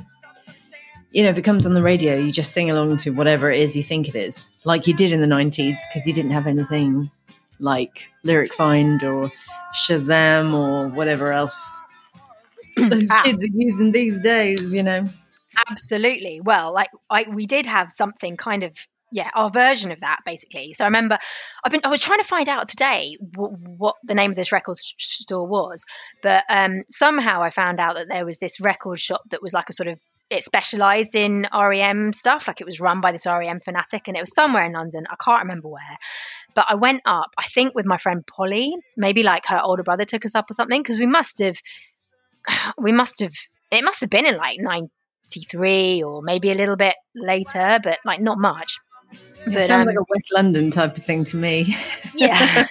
[1.16, 3.58] you know, if it comes on the radio, you just sing along to whatever it
[3.58, 6.46] is you think it is, like you did in the '90s, because you didn't have
[6.46, 7.10] anything
[7.58, 9.30] like Lyric Find or
[9.74, 11.80] Shazam or whatever else
[12.76, 13.22] those Ah.
[13.22, 14.74] kids are using these days.
[14.74, 15.08] You know,
[15.70, 16.42] Absolutely.
[16.42, 18.72] Well, like I, we did have something kind of
[19.12, 20.74] yeah, our version of that basically.
[20.74, 21.16] So I remember
[21.64, 24.52] I've been I was trying to find out today w- what the name of this
[24.52, 25.86] record store was,
[26.22, 29.70] but um, somehow I found out that there was this record shop that was like
[29.70, 29.98] a sort of
[30.30, 34.20] it specialized in REM stuff, like it was run by this REM fanatic, and it
[34.20, 35.06] was somewhere in London.
[35.08, 35.98] I can't remember where,
[36.54, 37.30] but I went up.
[37.38, 40.54] I think with my friend Polly, maybe like her older brother took us up or
[40.54, 41.56] something, because we must have,
[42.78, 43.32] we must have,
[43.70, 44.90] it must have been in like nine
[45.34, 48.78] 93 or maybe a little bit later, but like not much.
[49.12, 51.76] it But, sounds um, like a West London type of thing to me.
[52.18, 52.38] Yeah.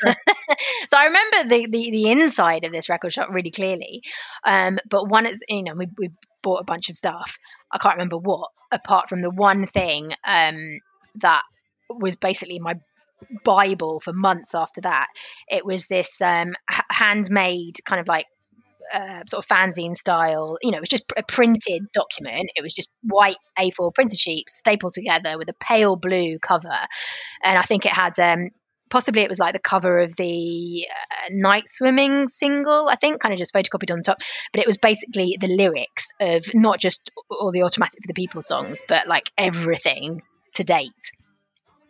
[0.88, 4.02] so I remember the, the the inside of this record shop really clearly.
[4.44, 6.10] Um, but one is you know we we
[6.46, 7.30] bought a bunch of stuff.
[7.72, 10.80] I can't remember what apart from the one thing um
[11.22, 11.42] that
[11.90, 12.76] was basically my
[13.44, 15.08] bible for months after that.
[15.50, 16.54] It was this um
[16.90, 18.28] handmade kind of like
[18.94, 20.58] uh, sort of fanzine style.
[20.62, 22.52] You know, it was just a printed document.
[22.56, 26.78] It was just white A4 printed sheets stapled together with a pale blue cover,
[27.44, 28.50] and I think it had um,
[28.96, 33.22] possibly it was like the cover of the uh, night swimming single i think.
[33.22, 34.20] Kind of just photocopied on top.
[34.54, 38.42] But it was basically the lyrics of not just all the automatic for the people
[38.48, 40.22] songs but like everything
[40.54, 41.06] to date.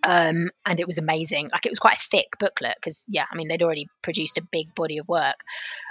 [0.04, 1.50] Um, and it was amazing.
[1.52, 4.48] Like it was quite a thick booklet because yeah i mean they'd already produced a
[4.52, 5.38] big body of work.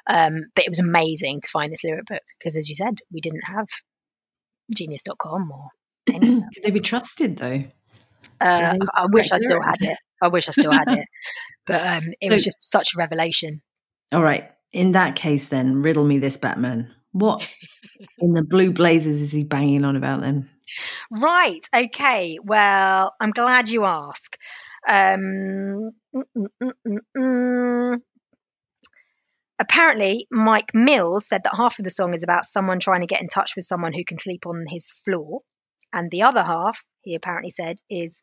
[0.08, 3.20] Um, but it was amazing to find this lyric book because as you said we
[3.20, 3.68] didn't have
[4.74, 5.68] genius.com or
[6.06, 7.62] Could they be trusted though?
[8.40, 9.98] Uh, I wish I still had it.
[10.22, 11.06] I wish I still had it,
[11.66, 13.62] but um, it was just such a revelation.
[14.12, 14.50] All right.
[14.72, 16.92] In that case, then riddle me this, Batman.
[17.12, 17.48] What
[18.18, 20.48] in the blue blazes is he banging on about then?
[21.10, 21.64] Right.
[21.74, 22.38] Okay.
[22.42, 24.36] Well, I'm glad you ask.
[24.86, 28.00] Um, mm, mm, mm,
[29.58, 33.22] apparently, Mike Mills said that half of the song is about someone trying to get
[33.22, 35.40] in touch with someone who can sleep on his floor,
[35.92, 38.22] and the other half, he apparently said, is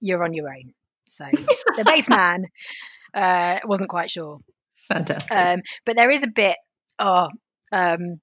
[0.00, 0.72] you're on your own.
[1.10, 1.24] So
[1.76, 2.44] the bass man
[3.14, 4.38] uh, wasn't quite sure.
[4.88, 5.36] Fantastic.
[5.36, 6.56] Um, but there is a bit.
[6.98, 7.28] Oh,
[7.72, 8.20] um,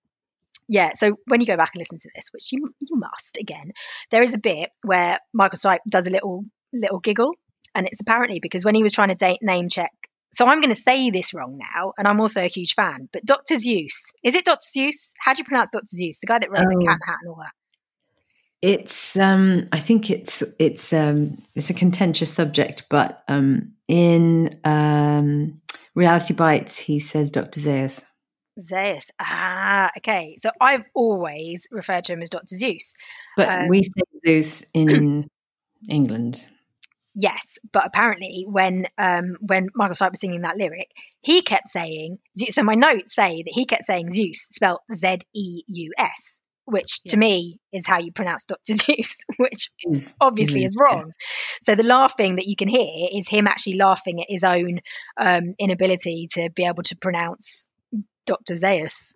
[0.67, 0.91] yeah.
[0.95, 3.71] So when you go back and listen to this, which you you must again,
[4.11, 7.33] there is a bit where Michael Stipe does a little little giggle,
[7.75, 9.91] and it's apparently because when he was trying to date, name check.
[10.33, 13.07] So I'm going to say this wrong now, and I'm also a huge fan.
[13.13, 13.55] But Dr.
[13.55, 14.59] Zeus, is it Dr.
[14.61, 15.13] Zeus?
[15.19, 15.85] How do you pronounce Dr.
[15.87, 16.19] Zeus?
[16.19, 16.69] The guy that wrote oh.
[16.69, 17.53] the Cat Hat and all that.
[18.61, 25.61] It's um I think it's it's um it's a contentious subject, but um in um
[25.95, 27.59] Reality Bites he says Dr.
[27.59, 28.05] Zeus.
[28.59, 29.11] Zeus.
[29.19, 30.35] Ah, okay.
[30.39, 32.55] So I've always referred to him as Dr.
[32.55, 32.93] Zeus.
[33.35, 35.29] But um, we say Zeus in
[35.89, 36.45] England.
[37.19, 40.91] Yes, but apparently when um, when Michael Stipe was singing that lyric,
[41.21, 42.53] he kept saying Zeus.
[42.53, 46.99] So my notes say that he kept saying Zeus, spelled Z E U S, which
[47.05, 47.11] yeah.
[47.11, 48.73] to me is how you pronounce Dr.
[48.73, 51.07] Zeus, which is, obviously is, is wrong.
[51.07, 51.27] Yeah.
[51.61, 54.81] So the laughing that you can hear is him actually laughing at his own
[55.17, 57.69] um, inability to be able to pronounce
[58.25, 58.55] Dr.
[58.55, 59.13] Zeus.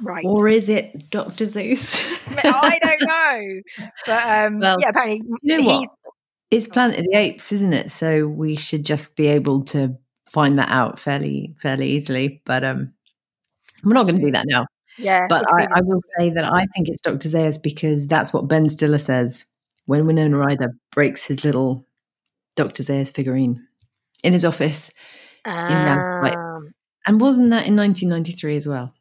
[0.00, 0.24] Right.
[0.24, 1.44] Or is it Dr.
[1.44, 2.02] Zeus?
[2.38, 3.60] I don't know.
[4.06, 5.22] But um, well, yeah, apparently.
[5.42, 5.88] You know what?
[6.52, 7.90] It's Planet of the Apes, isn't it?
[7.90, 9.96] So we should just be able to
[10.30, 12.42] find that out fairly fairly easily.
[12.44, 12.92] But um,
[13.82, 14.66] we're not going to do that now.
[15.00, 15.26] Yeah.
[15.28, 17.28] But I, I, will say that I think it's Dr.
[17.28, 19.46] Zaius because that's what Ben Stiller says
[19.86, 21.86] when Winona Ryder breaks his little
[22.56, 22.82] Dr.
[22.82, 23.66] Zaius figurine
[24.22, 24.92] in his office
[25.44, 26.72] um, in
[27.06, 28.94] And wasn't that in 1993 as well?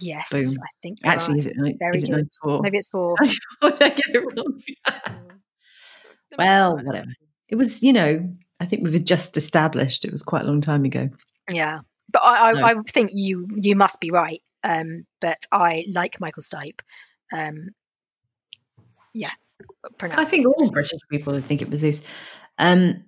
[0.00, 0.54] Yes, Boom.
[0.62, 0.98] I think.
[1.04, 1.38] Actually, right.
[1.38, 2.60] is it, Very is it 94?
[2.62, 3.16] Maybe it's four.
[3.62, 4.60] I get it wrong?
[6.38, 7.08] well, whatever.
[7.48, 8.28] It was, you know,
[8.60, 11.08] I think we've just established it was quite a long time ago.
[11.50, 11.80] Yeah.
[12.12, 12.60] But I, so.
[12.60, 16.80] I, I think you you must be right um, but I like Michael Stipe.
[17.32, 17.70] Um,
[19.14, 19.30] yeah,
[20.00, 22.02] I think all British people would think it was Zeus.
[22.58, 23.04] Um,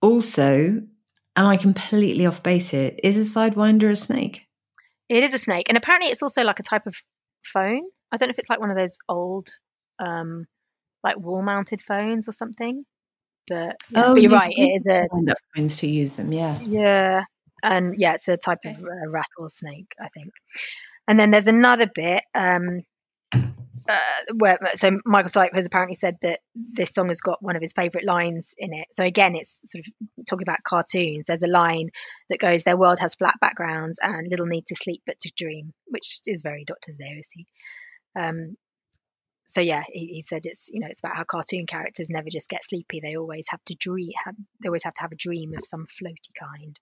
[0.00, 0.82] also,
[1.36, 2.92] am I completely off base here?
[3.02, 4.46] Is a sidewinder a snake?
[5.08, 6.96] It is a snake, and apparently it's also like a type of
[7.44, 7.82] phone.
[8.10, 9.48] I don't know if it's like one of those old,
[9.98, 10.46] um,
[11.02, 12.84] like wall-mounted phones or something.
[13.46, 14.54] But, yeah, oh, but you're right.
[14.56, 16.32] It is a phones to use them.
[16.32, 17.24] Yeah, yeah,
[17.64, 20.32] and yeah, it's a type of uh, rattlesnake, I think.
[21.08, 22.82] And then there's another bit um,
[23.34, 27.62] uh, where so Michael Stipe has apparently said that this song has got one of
[27.62, 28.88] his favorite lines in it.
[28.92, 31.26] So again, it's sort of talking about cartoons.
[31.26, 31.88] There's a line
[32.28, 35.72] that goes, "Their world has flat backgrounds and little need to sleep but to dream,"
[35.86, 37.46] which is very Doctor Zeusy.
[38.14, 38.56] Um,
[39.46, 42.50] so yeah, he, he, said it's you know it's about how cartoon characters never just
[42.50, 44.12] get sleepy; they always have to dream.
[44.24, 46.78] Have, they always have to have a dream of some floaty kind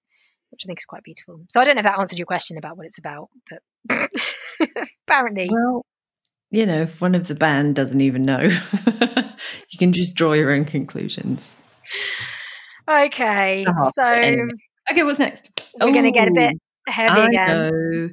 [0.53, 1.41] which I think is quite beautiful.
[1.49, 4.11] So I don't know if that answered your question about what it's about, but
[5.09, 5.49] apparently.
[5.51, 5.85] Well,
[6.51, 8.41] you know, if one of the band doesn't even know,
[9.71, 11.57] you can just draw your own conclusions.
[12.89, 14.49] Okay, oh, so anyway.
[14.91, 15.51] okay, what's next?
[15.81, 17.71] We're oh, going to get a bit heavy I again.
[17.71, 18.09] Know.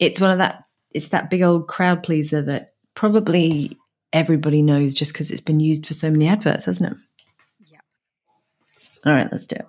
[0.00, 0.64] It's one of that.
[0.92, 3.78] It's that big old crowd pleaser that probably
[4.12, 6.98] everybody knows just because it's been used for so many adverts, hasn't it?
[7.70, 7.78] Yeah.
[9.04, 9.66] All right, let's do it.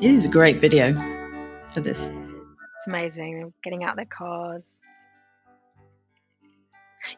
[0.00, 0.96] It is a great video
[1.72, 2.10] for this.
[2.10, 3.52] It's amazing.
[3.64, 4.80] Getting out their cars.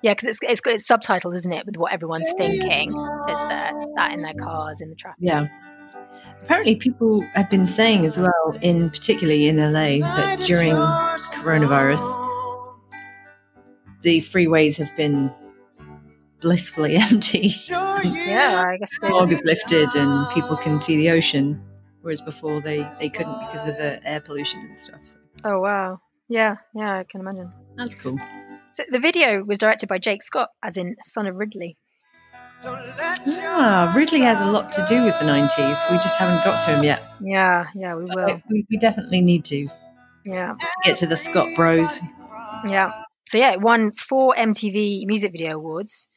[0.03, 2.91] Yeah, because it's, it's it's subtitled, isn't it, with what everyone's thinking?
[3.29, 5.19] It's there, that in their cars in the traffic.
[5.21, 5.49] Yeah.
[6.43, 12.01] Apparently, people have been saying as well, in particularly in LA, that during coronavirus,
[14.01, 15.31] the freeways have been
[16.41, 17.53] blissfully empty.
[17.69, 21.63] yeah, I guess the fog is lifted and people can see the ocean,
[22.03, 25.01] whereas before they they couldn't because of the air pollution and stuff.
[25.05, 25.19] So.
[25.45, 27.53] Oh wow, yeah, yeah, I can imagine.
[27.77, 28.19] That's cool.
[28.73, 31.77] So the video was directed by Jake Scott, as in son of Ridley.
[32.63, 35.91] Ah, Ridley has a lot to do with the 90s.
[35.91, 37.03] We just haven't got to him yet.
[37.21, 38.43] Yeah, yeah, we will.
[38.51, 39.67] We, we definitely need to.
[40.25, 40.55] Yeah.
[40.55, 42.01] To get to the Scott Bros.
[42.67, 42.93] Yeah.
[43.27, 46.09] So yeah, it won four MTV Music Video Awards.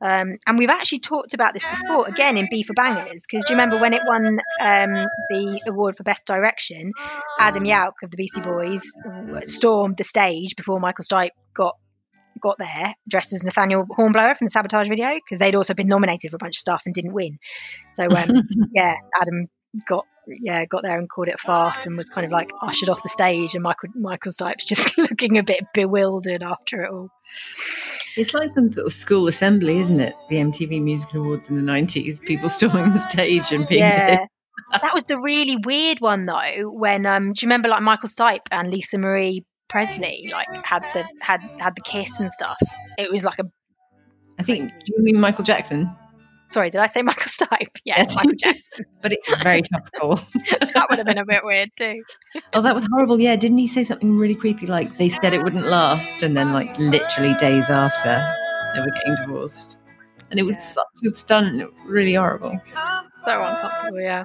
[0.00, 3.52] Um, and we've actually talked about this before, again in B for Bangers, because do
[3.52, 6.92] you remember when it won um, the award for Best Direction?
[7.38, 8.94] Adam Yauch of the Beastie Boys
[9.42, 11.76] stormed the stage before Michael Stipe got
[12.40, 16.30] got there dressed as Nathaniel Hornblower from the Sabotage video because they'd also been nominated
[16.30, 17.38] for a bunch of stuff and didn't win.
[17.94, 18.30] So um,
[18.74, 19.48] yeah, Adam
[19.86, 20.06] got
[20.40, 23.08] yeah got there and called it fast and was kind of like ushered off the
[23.08, 27.10] stage and Michael Michael Stipe's just looking a bit bewildered after it all.
[28.16, 30.14] It's like some sort of school assembly, isn't it?
[30.28, 34.26] The MTV Music Awards in the nineties, people storming the stage and being yeah.
[34.72, 36.70] that was the really weird one though.
[36.70, 41.04] When um, do you remember like Michael Stipe and Lisa Marie Presley like had the
[41.20, 42.58] had had the kiss and stuff?
[42.96, 43.44] It was like a.
[44.38, 44.70] I think.
[44.70, 45.90] Do you mean Michael Jackson?
[46.48, 47.80] Sorry, did I say Michael Stipe?
[47.84, 48.32] Yes, Jackson.
[49.02, 50.16] but it was very topical.
[50.60, 52.02] that would have been a bit weird too.
[52.54, 53.20] Oh, that was horrible.
[53.20, 56.52] Yeah, didn't he say something really creepy like they said it wouldn't last, and then
[56.52, 58.34] like literally days after
[58.74, 59.78] they were getting divorced,
[60.30, 61.60] and it was such a stunt.
[61.60, 62.60] It was really horrible.
[63.26, 64.00] So uncomfortable.
[64.00, 64.24] Yeah.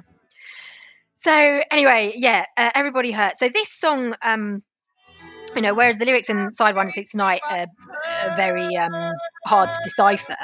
[1.20, 3.38] So anyway, yeah, uh, everybody hurt.
[3.38, 4.62] So this song, um,
[5.56, 7.66] you know, whereas the lyrics in Side One Six Night are,
[8.22, 9.14] are very um,
[9.46, 10.36] hard to decipher,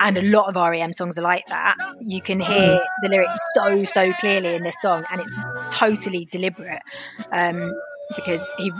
[0.00, 1.76] and a lot of REM songs are like that.
[2.00, 5.38] You can hear the lyrics so so clearly in this song, and it's
[5.70, 6.82] totally deliberate
[7.30, 7.72] um,
[8.14, 8.72] because he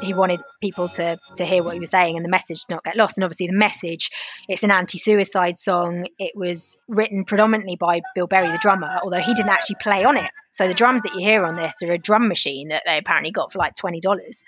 [0.00, 2.84] he wanted people to to hear what he was saying and the message to not
[2.84, 3.18] get lost.
[3.18, 4.10] And obviously, the message
[4.48, 6.06] it's an anti-suicide song.
[6.18, 10.16] It was written predominantly by Bill Berry, the drummer, although he didn't actually play on
[10.16, 10.30] it.
[10.52, 13.32] So the drums that you hear on this are a drum machine that they apparently
[13.32, 14.42] got for like twenty dollars.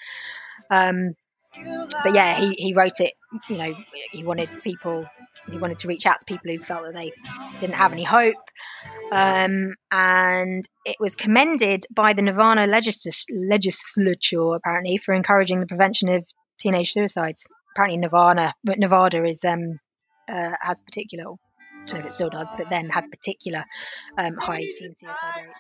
[0.71, 1.15] Um,
[2.03, 3.13] but yeah, he, he wrote it.
[3.49, 3.75] You know,
[4.11, 5.07] he wanted people
[5.51, 7.13] he wanted to reach out to people who felt that they
[7.61, 8.35] didn't have any hope.
[9.13, 16.09] Um, and it was commended by the Nevada legis- legislature, apparently, for encouraging the prevention
[16.09, 16.25] of
[16.59, 17.47] teenage suicides.
[17.75, 19.79] Apparently, Nevada, Nevada is um,
[20.29, 23.65] uh, has particular, I don't know if it still does, but then had particular
[24.19, 25.53] um, high teen suicide.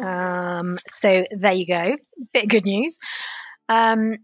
[0.00, 1.96] Um, so there you go,
[2.32, 2.98] bit of good news.
[3.68, 4.16] Um,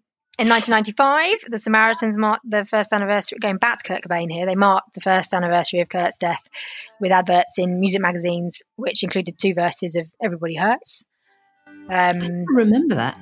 [0.42, 4.56] in 1995, the Samaritans marked the first anniversary, going back to Kurt Cobain here, they
[4.56, 6.42] marked the first anniversary of Kurt's death
[7.00, 11.04] with adverts in music magazines, which included two verses of Everybody Hurts.
[11.88, 13.20] Um, remember that.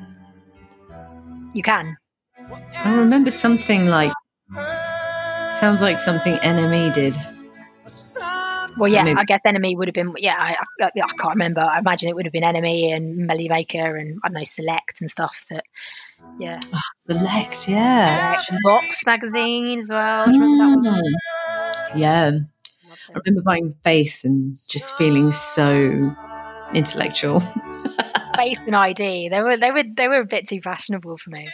[1.53, 1.99] You can.
[2.75, 4.13] I remember something like,
[5.61, 7.17] sounds like something NME did.
[8.79, 9.19] Well, yeah, Maybe.
[9.19, 10.15] I guess NME would have been.
[10.17, 11.61] Yeah, I, I, I, can't remember.
[11.61, 15.01] I imagine it would have been NME and Melody Maker and I don't know Select
[15.01, 15.45] and stuff.
[15.51, 15.65] That,
[16.41, 20.27] yeah, oh, Select, yeah, Select Vox magazine as well.
[20.27, 21.03] Mm.
[21.95, 22.33] Yeah,
[23.15, 26.01] I remember buying Face and just feeling so
[26.75, 27.41] intellectual.
[28.37, 31.47] Face and ID, they were they were they were a bit too fashionable for me.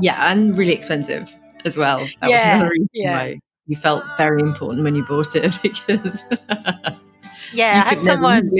[0.00, 1.32] yeah, and really expensive
[1.64, 2.08] as well.
[2.20, 3.34] That yeah, yeah
[3.70, 6.24] you felt very important when you bought it because
[7.54, 8.50] yeah, I had someone.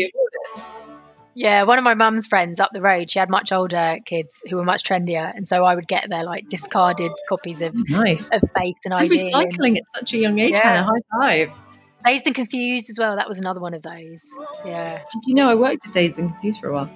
[1.34, 4.56] Yeah, one of my mum's friends up the road, she had much older kids who
[4.56, 8.40] were much trendier, and so I would get their like discarded copies of nice of
[8.56, 9.20] Face and ID.
[9.20, 10.84] And recycling and, at such a young age, yeah.
[10.84, 11.58] Hannah, high five.
[12.04, 13.16] Dazed and Confused as well.
[13.16, 14.18] That was another one of those.
[14.64, 14.98] Yeah.
[15.12, 16.90] Did you know I worked at Dazed and Confused for a while?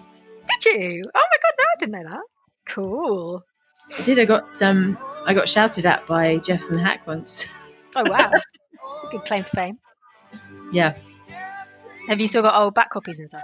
[0.61, 1.05] Did you?
[1.15, 2.73] Oh my god, no, I didn't know that.
[2.75, 3.45] Cool.
[3.99, 4.19] I did.
[4.19, 7.53] I got um, I got shouted at by Jefferson Hack once.
[7.95, 8.33] Oh wow,
[9.11, 9.79] good claim to fame.
[10.73, 10.97] Yeah.
[12.09, 13.43] Have you still got old back copies and stuff?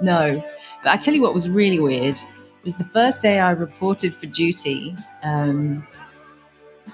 [0.00, 0.42] No,
[0.82, 2.18] but I tell you what was really weird
[2.62, 4.94] was the first day I reported for duty.
[5.22, 5.86] Um,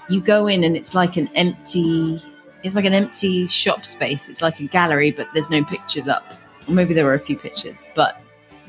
[0.09, 2.21] you go in and it's like an empty,
[2.63, 4.29] it's like an empty shop space.
[4.29, 6.25] It's like a gallery, but there's no pictures up.
[6.69, 8.21] Or maybe there were a few pictures, but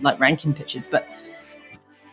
[0.02, 0.86] like ranking pictures.
[0.86, 1.08] But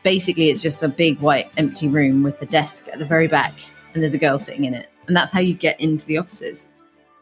[0.02, 3.52] basically, it's just a big white empty room with the desk at the very back,
[3.94, 6.68] and there's a girl sitting in it and that's how you get into the offices.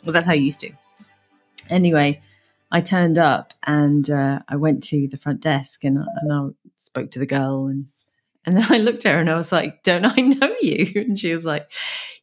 [0.05, 0.70] Well, that's how you used to.
[1.70, 2.20] Anyway,
[2.71, 7.11] I turned up and uh, I went to the front desk and, and I spoke
[7.12, 7.87] to the girl and
[8.47, 11.19] and then I looked at her and I was like, "Don't I know you?" And
[11.19, 11.71] she was like,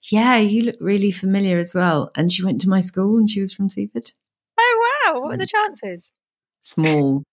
[0.10, 3.42] "Yeah, you look really familiar as well." And she went to my school and she
[3.42, 4.12] was from Seaford.
[4.58, 5.22] Oh wow!
[5.22, 6.12] What are the chances?
[6.62, 7.24] Small,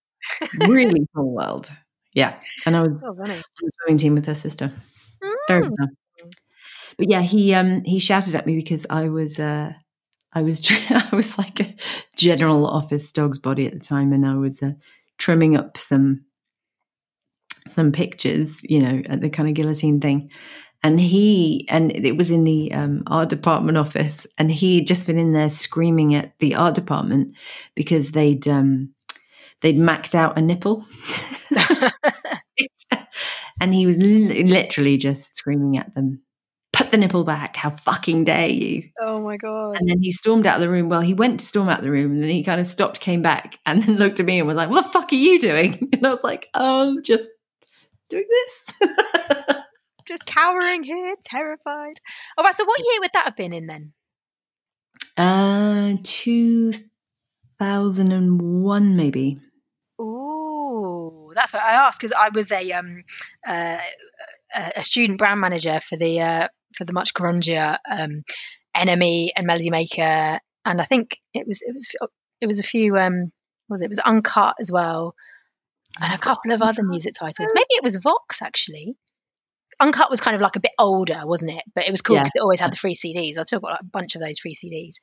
[0.67, 1.71] really small world.
[2.13, 4.71] Yeah, and I was oh, on the swimming team with her sister.
[5.23, 5.35] Mm.
[5.47, 5.87] Very bizarre.
[6.97, 9.73] but yeah, he um he shouted at me because I was uh
[10.33, 11.75] I was I was like a
[12.15, 14.73] general office dog's body at the time, and I was uh,
[15.17, 16.25] trimming up some
[17.67, 20.31] some pictures, you know, at the kind of guillotine thing.
[20.83, 25.05] And he and it was in the um, art department office, and he had just
[25.05, 27.35] been in there screaming at the art department
[27.75, 28.93] because they'd um,
[29.61, 30.85] they'd maxed out a nipple.
[33.61, 36.23] and he was li- literally just screaming at them
[36.73, 37.55] put the nipple back.
[37.55, 38.83] How fucking dare you?
[38.99, 39.77] Oh my God.
[39.79, 40.89] And then he stormed out of the room.
[40.89, 42.99] Well, he went to storm out of the room and then he kind of stopped,
[42.99, 45.39] came back, and then looked at me and was like, What the fuck are you
[45.39, 45.89] doing?
[46.01, 47.29] And I was like, Oh, just
[48.09, 48.73] doing this.
[50.07, 51.93] just cowering here, terrified.
[52.37, 53.93] All right, so what year would that have been in then?
[55.17, 59.39] Uh, 2001, maybe.
[59.99, 63.03] Oh, that's what I asked because I was a um
[63.45, 63.77] uh,
[64.53, 66.47] a student brand manager for the uh,
[66.81, 68.23] for the much grungier um,
[68.75, 71.87] NME and Melody Maker, and I think it was it was
[72.41, 73.31] it was a few um
[73.69, 75.13] was it, it was Uncut as well,
[76.01, 77.51] and a couple of other music titles.
[77.53, 78.95] Maybe it was Vox actually.
[79.79, 81.63] Uncut was kind of like a bit older, wasn't it?
[81.75, 82.23] But it was cool yeah.
[82.23, 83.37] because it always had the free CDs.
[83.37, 84.95] I've still got like a bunch of those free CDs.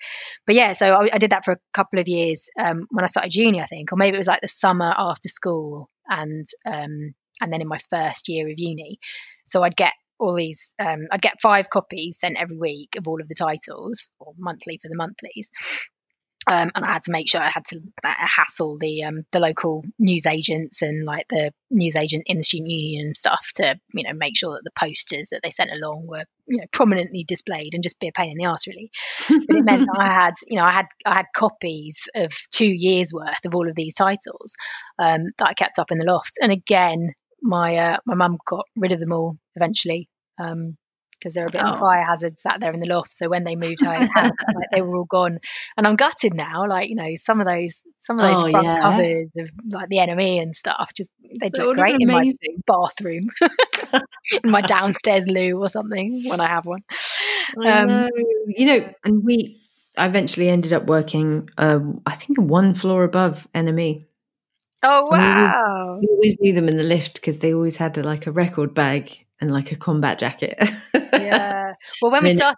[0.47, 3.09] But yeah, so I, I did that for a couple of years um, when I
[3.09, 7.15] started uni, I think, or maybe it was like the summer after school, and um,
[7.41, 8.99] and then in my first year of uni.
[9.47, 13.21] So I'd get all these um, I'd get five copies sent every week of all
[13.21, 15.51] of the titles or monthly for the monthlies.
[16.51, 19.41] Um, and I had to make sure I had to uh, hassle the um, the
[19.41, 23.79] local news agents and like the news agent in the student union and stuff to
[23.93, 27.23] you know make sure that the posters that they sent along were you know prominently
[27.25, 28.91] displayed and just be a pain in the ass really.
[29.29, 33.13] but it meant I had you know I had I had copies of two years
[33.13, 34.55] worth of all of these titles
[34.99, 36.39] um, that I kept up in the loft.
[36.41, 37.13] And again,
[37.43, 40.77] my uh, my mum got rid of them all eventually because um,
[41.35, 41.79] they're a bit oh.
[41.79, 43.13] fire hazard sat there in the loft.
[43.13, 44.09] So when they moved her house,
[44.55, 45.39] like, they were all gone,
[45.77, 46.67] and I'm gutted now.
[46.69, 48.81] Like you know, some of those some of those oh, front yeah.
[48.81, 51.11] covers of like the NME and stuff, just
[51.41, 52.33] they look great in my
[52.67, 53.31] bathroom,
[54.43, 56.83] in my downstairs loo or something when I have one.
[57.57, 58.09] Um, know.
[58.49, 59.61] You know, and we
[59.99, 64.07] I eventually ended up working, uh, I think, one floor above NME.
[64.83, 65.99] Oh wow!
[66.01, 68.27] We always, we always knew them in the lift because they always had a, like
[68.27, 70.57] a record bag and like a combat jacket.
[70.95, 71.55] yeah.
[72.03, 72.57] Well, when we started,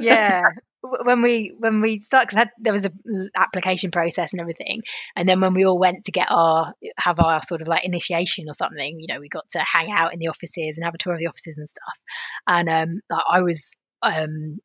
[0.00, 0.42] yeah,
[1.04, 2.92] when we when we started, because there was a
[3.36, 4.82] application process and everything,
[5.14, 8.48] and then when we all went to get our have our sort of like initiation
[8.48, 10.98] or something, you know, we got to hang out in the offices and have a
[10.98, 11.98] tour of the offices and stuff.
[12.46, 13.00] And um,
[13.30, 14.58] I was um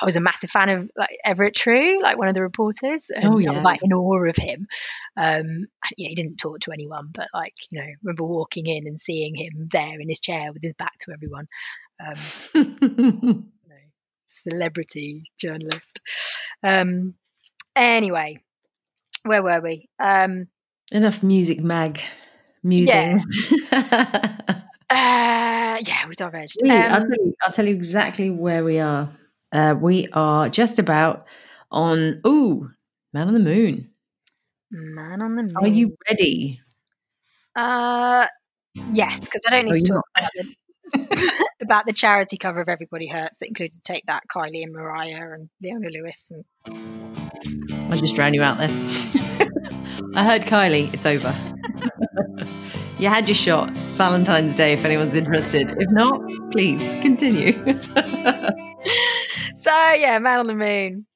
[0.00, 3.10] I was a massive fan of like Everett True, like one of the reporters.
[3.14, 4.66] And oh yeah, I was, like in awe of him.
[5.16, 5.66] Um,
[5.96, 9.34] yeah, he didn't talk to anyone, but like you know, remember walking in and seeing
[9.34, 11.46] him there in his chair with his back to everyone.
[12.04, 12.14] Um,
[12.54, 13.76] you know,
[14.26, 16.00] celebrity journalist.
[16.62, 17.14] Um,
[17.74, 18.42] anyway,
[19.24, 19.88] where were we?
[19.98, 20.48] Um,
[20.92, 22.00] Enough music mag
[22.62, 23.24] musings.
[23.72, 23.80] Yeah.
[24.90, 26.58] uh, yeah, we diverged.
[26.62, 29.08] I'll, tell um, you, I'll tell you exactly where we are
[29.52, 31.26] uh, we are just about
[31.70, 32.70] on, ooh,
[33.12, 33.90] Man on the Moon.
[34.70, 35.56] Man on the Moon.
[35.56, 36.60] Are you ready?
[37.54, 38.26] Uh,
[38.92, 41.32] yes, because I don't need to talk about the,
[41.62, 45.48] about the charity cover of Everybody Hurts that included Take That, Kylie and Mariah and
[45.62, 46.30] Leona Lewis.
[46.30, 47.90] And...
[47.90, 48.68] I'll just drown you out there.
[50.14, 51.34] I heard Kylie, it's over.
[52.98, 53.70] you had your shot.
[53.96, 55.74] Valentine's Day, if anyone's interested.
[55.78, 56.20] If not,
[56.50, 57.52] please continue.
[59.58, 61.06] so yeah, Man on the Moon,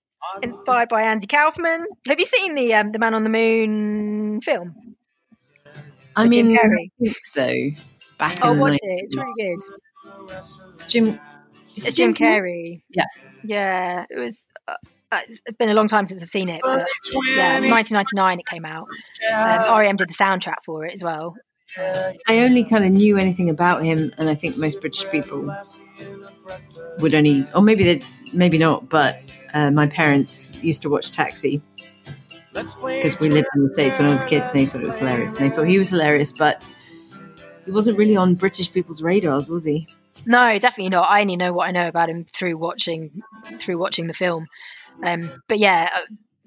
[0.42, 1.86] inspired by Andy Kaufman.
[2.08, 4.96] Have you seen the um, the Man on the Moon film?
[6.16, 6.90] I mean, Jim Carrey.
[7.00, 7.52] I think so.
[8.18, 9.04] Back oh, in watch it.
[9.04, 10.34] It's really good.
[10.74, 11.20] It's Jim.
[11.76, 12.82] It's Jim, Jim Carrey.
[12.90, 13.04] Yeah.
[13.44, 14.46] Yeah, it was.
[14.68, 14.74] Uh,
[15.46, 16.88] it's been a long time since I've seen it, but
[17.34, 18.86] yeah, 1999 it came out.
[19.32, 21.34] Um, REM did the soundtrack for it as well.
[21.78, 25.54] I only kind of knew anything about him, and I think most British people
[26.98, 28.02] would only, or maybe they,
[28.32, 28.88] maybe not.
[28.88, 29.20] But
[29.52, 31.62] uh, my parents used to watch Taxi
[32.52, 34.42] because we lived in the states when I was a kid.
[34.42, 36.62] And they thought it was hilarious, and they thought he was hilarious, but
[37.64, 39.86] he wasn't really on British people's radars, was he?
[40.26, 41.08] No, definitely not.
[41.08, 43.22] I only know what I know about him through watching
[43.64, 44.46] through watching the film.
[45.02, 46.00] Um, but yeah, uh,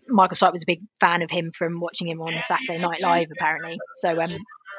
[0.08, 3.30] Michael Stipe was a big fan of him from watching him on Saturday Night Live,
[3.32, 3.80] apparently.
[3.96, 4.30] So, um,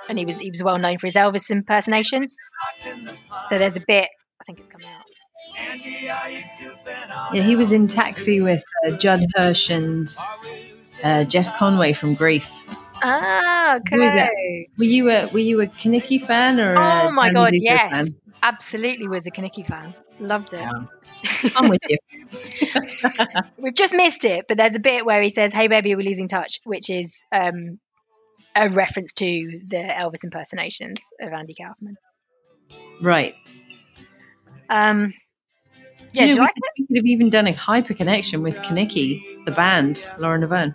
[0.09, 2.37] and he was he was well known for his Elvis impersonations.
[2.81, 4.09] So there's a bit.
[4.41, 5.05] I think it's coming out.
[7.33, 10.15] Yeah, he was in Taxi with uh, Judd Hirsch and
[11.03, 12.63] uh, Jeff Conway from Grease.
[13.03, 14.69] Ah, okay.
[14.79, 16.77] Were you a were you a Kenickie fan or?
[16.77, 18.07] Oh my god, yes, fan?
[18.43, 19.95] absolutely was a Kenickie fan.
[20.21, 20.61] Loved it.
[20.61, 21.51] Yeah.
[21.57, 21.99] I'm with you.
[23.59, 26.29] We've just missed it, but there's a bit where he says, "Hey, baby, we're losing
[26.29, 27.81] touch," which is um,
[28.55, 31.97] a reference to the Elvis impersonations of Andy Kaufman.
[33.01, 33.35] Right.
[34.71, 35.15] Um,
[36.13, 38.59] yeah, you know, we, like could, we could have even done a hyper connection with
[38.61, 40.75] Kenickie, the band, Lauren Laverne.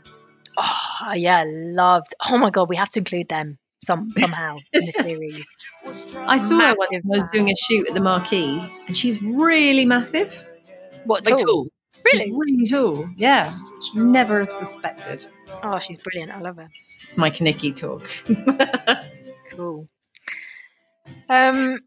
[0.58, 2.14] Oh, yeah, loved.
[2.30, 5.50] Oh my god, we have to include them some somehow in the series.
[6.28, 9.22] I saw her once when I was doing a shoot at the Marquee, and she's
[9.22, 10.38] really massive.
[11.06, 11.46] What Like tall?
[11.46, 11.68] tall.
[12.06, 12.26] Really?
[12.26, 13.10] She's really tall.
[13.18, 13.54] Yeah.
[13.96, 15.26] Never have suspected.
[15.64, 16.32] Oh, she's brilliant.
[16.32, 16.70] I love her.
[17.04, 18.08] It's My Kenickie talk.
[19.52, 19.90] Cool.
[21.28, 21.80] Um,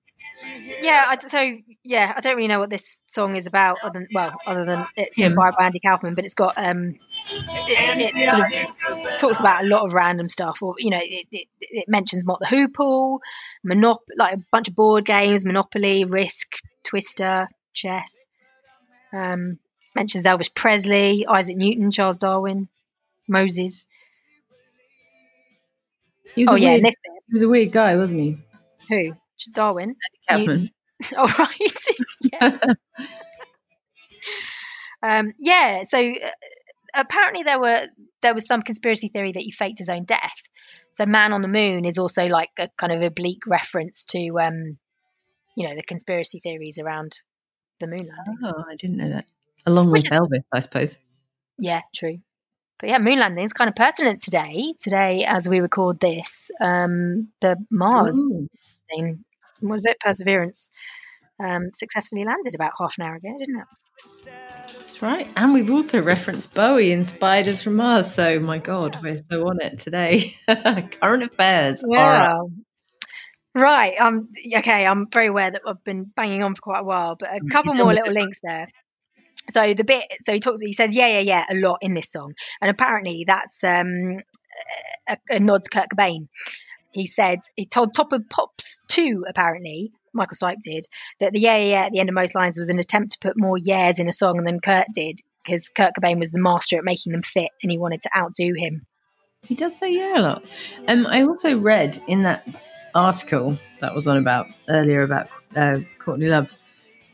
[0.83, 1.05] yeah.
[1.09, 1.41] I, so
[1.85, 3.79] yeah, I don't really know what this song is about.
[3.83, 6.97] Other than, well, other than it's inspired by Andy Kaufman, but it's got um,
[7.29, 11.27] it, it sort of talks about a lot of random stuff, or you know, it,
[11.31, 13.21] it, it mentions Mott the Hoople,
[13.67, 18.27] Monop, like a bunch of board games, Monopoly, Risk, Twister, chess.
[19.13, 19.59] Um,
[19.95, 22.69] mentions Elvis Presley, Isaac Newton, Charles Darwin,
[23.29, 23.87] Moses.
[26.35, 28.39] He was, Oh a yeah, weird, Nick, he was a weird guy, wasn't he?
[28.89, 29.13] who?
[29.53, 29.97] Darwin.
[30.29, 30.71] Kaufman.
[31.17, 31.87] Oh right.
[32.33, 32.59] yeah.
[35.03, 35.83] um, yeah.
[35.83, 36.31] So uh,
[36.95, 37.89] apparently there were
[38.21, 40.37] there was some conspiracy theory that he faked his own death.
[40.93, 44.79] So Man on the Moon is also like a kind of oblique reference to um,
[45.57, 47.17] you know the conspiracy theories around
[47.81, 48.39] the moon landing.
[48.45, 49.27] Oh, I didn't know that.
[49.67, 50.99] Along Which with is- Elvis, I suppose.
[51.59, 52.19] Yeah, true.
[52.79, 54.75] But yeah, moon landing is kind of pertinent today.
[54.79, 58.49] Today, as we record this, um, the Mars Ooh.
[58.91, 59.25] thing,
[59.61, 60.01] what was it?
[60.01, 60.69] Perseverance
[61.39, 63.67] um, successfully landed about half an hour ago, didn't it?
[64.77, 65.29] That's right.
[65.37, 68.13] And we've also referenced Bowie in Spiders from Mars.
[68.13, 70.35] So, my God, we're so on it today.
[70.49, 71.85] Current affairs.
[71.85, 72.51] All
[73.55, 73.95] right.
[74.01, 74.29] Um.
[74.57, 74.87] Okay.
[74.87, 77.75] I'm very aware that I've been banging on for quite a while, but a couple
[77.75, 78.67] more little links there.
[79.51, 80.05] So the bit.
[80.23, 80.61] So he talks.
[80.61, 84.21] He says, "Yeah, yeah, yeah," a lot in this song, and apparently that's um
[85.09, 86.29] a, a nod to Kurt Cobain.
[86.93, 89.93] He said he told Top of Pops two apparently.
[90.15, 90.85] Michael Stipe did
[91.21, 93.19] that the yeah yeah yeah at the end of most lines was an attempt to
[93.19, 96.77] put more yeahs in a song than Kurt did because Kurt Cobain was the master
[96.77, 98.87] at making them fit and he wanted to outdo him.
[99.47, 100.45] He does say yeah a lot.
[100.87, 102.47] Um, I also read in that
[102.95, 106.57] article that was on about earlier about uh, Courtney Love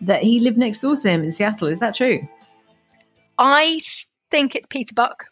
[0.03, 1.69] that he lived next door to him in Seattle.
[1.69, 2.27] Is that true?
[3.39, 3.81] I
[4.31, 5.27] think it's Peter Buck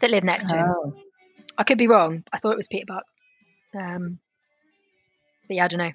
[0.00, 0.66] that lived next to him.
[0.68, 0.94] Oh.
[1.56, 2.22] I could be wrong.
[2.32, 3.04] I thought it was Peter Buck.
[3.74, 4.18] Um,
[5.46, 5.92] but yeah, I don't know.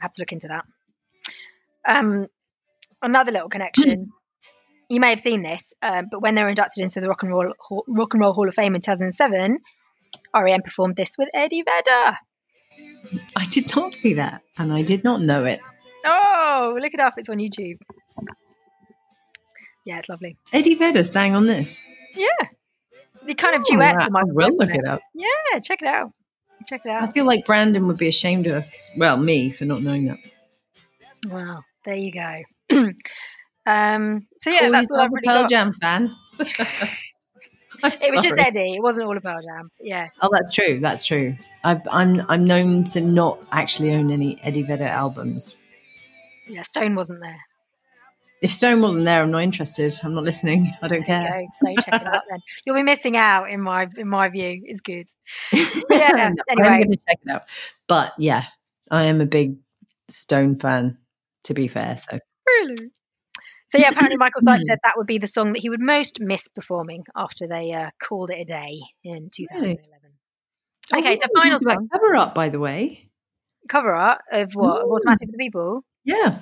[0.00, 0.64] have to look into that.
[1.86, 2.28] Um,
[3.02, 4.12] another little connection.
[4.88, 7.32] you may have seen this, um, but when they were inducted into the Rock and
[7.32, 9.58] Roll Hall, Rock and Roll Hall of Fame in 2007,
[10.34, 12.16] REM performed this with Eddie Vedder.
[13.36, 15.60] I did not see that, and I did not know it.
[16.04, 17.14] Oh, look it up!
[17.16, 17.78] It's on YouTube.
[19.84, 20.36] Yeah, it's lovely.
[20.52, 21.80] Eddie Vedder sang on this.
[22.14, 22.48] Yeah,
[23.24, 25.00] the kind of Oh, duets I will look it up.
[25.14, 26.12] Yeah, check it out.
[26.66, 27.02] Check it out.
[27.08, 28.90] I feel like Brandon would be ashamed of us.
[28.96, 30.18] Well, me for not knowing that.
[31.30, 32.34] Wow, there you go.
[33.66, 35.50] um, so yeah, that's what I've really Pearl got.
[35.50, 36.14] Jam fan.
[37.80, 38.38] It was just.
[38.44, 38.76] Eddie.
[38.76, 39.68] It wasn't all about Pearl Jam.
[39.80, 40.08] Yeah.
[40.20, 40.80] Oh, that's true.
[40.80, 41.36] That's true.
[41.62, 45.58] I've, I'm I'm known to not actually own any Eddie Vedder albums.
[46.48, 46.62] Yeah.
[46.64, 47.38] Stone wasn't there.
[48.40, 49.92] If Stone wasn't there, I'm not interested.
[50.04, 50.72] I'm not listening.
[50.80, 51.46] I don't care.
[51.62, 51.74] go.
[51.76, 52.38] So check it out then.
[52.66, 54.62] You'll be missing out in my in my view.
[54.64, 55.06] It's good.
[55.90, 56.68] Yeah, No, anyway.
[56.68, 57.42] I'm going to check it out.
[57.88, 58.44] But yeah,
[58.90, 59.56] I am a big
[60.08, 60.98] Stone fan.
[61.44, 62.76] To be fair, so Really.
[63.68, 66.20] So yeah, apparently Michael Stipe said that would be the song that he would most
[66.20, 69.78] miss performing after they uh, called it a day in 2011.
[70.94, 73.10] Okay, so Oh, final that song, cover up, by the way.
[73.68, 74.82] cover art of what?
[74.84, 74.92] Ooh.
[74.94, 76.38] Automatic for the People, Yeah.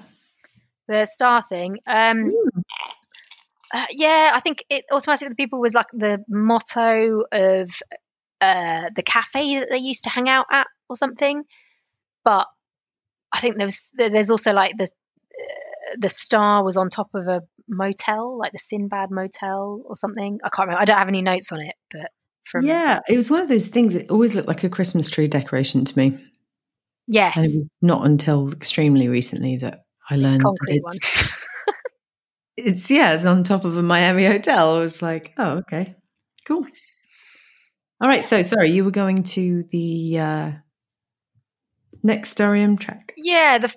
[0.86, 1.78] the star thing.
[1.86, 2.50] Um, Ooh.
[3.74, 7.70] Uh, yeah, I think it automatically the people was like the motto of
[8.40, 11.42] uh, the cafe that they used to hang out at or something.
[12.24, 12.46] But
[13.32, 17.26] I think there was there's also like the uh, the star was on top of
[17.26, 20.38] a motel, like the Sinbad Motel or something.
[20.44, 20.82] I can't remember.
[20.82, 22.12] I don't have any notes on it, but
[22.44, 25.26] from Yeah, it was one of those things that always looked like a Christmas tree
[25.26, 26.18] decoration to me.
[27.06, 31.46] Yes, And it was not until extremely recently that I learned that concrete it's,
[32.56, 34.76] it's yeah, it's on top of a Miami hotel.
[34.76, 35.94] I was like, oh, okay,
[36.44, 36.66] cool.
[38.00, 40.50] All right, so sorry, you were going to the uh,
[42.02, 43.14] next Starium track.
[43.16, 43.74] Yeah, the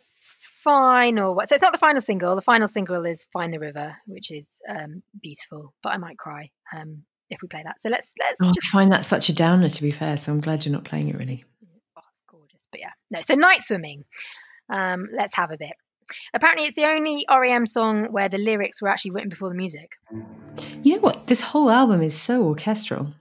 [0.64, 1.48] final one.
[1.48, 2.36] So it's not the final single.
[2.36, 6.50] The final single is "Find the River," which is um, beautiful, but I might cry
[6.76, 7.80] um, if we play that.
[7.80, 8.68] So let's let's Oh, just.
[8.68, 10.18] I find that such a downer, to be fair.
[10.18, 11.16] So I'm glad you're not playing it.
[11.18, 11.46] Really,
[11.98, 13.22] Oh, it's gorgeous, but yeah, no.
[13.22, 14.06] So night swimming.
[14.70, 15.74] Um, let's have a bit.
[16.34, 19.90] apparently, it's the only REM song where the lyrics were actually written before the music.
[20.84, 21.28] You know what?
[21.28, 23.14] This whole album is so orchestral.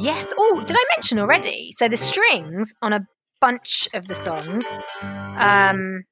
[0.00, 0.32] Yes.
[0.36, 1.70] Oh, did I mention already?
[1.72, 3.06] So the strings on a
[3.40, 6.04] bunch of the songs, um,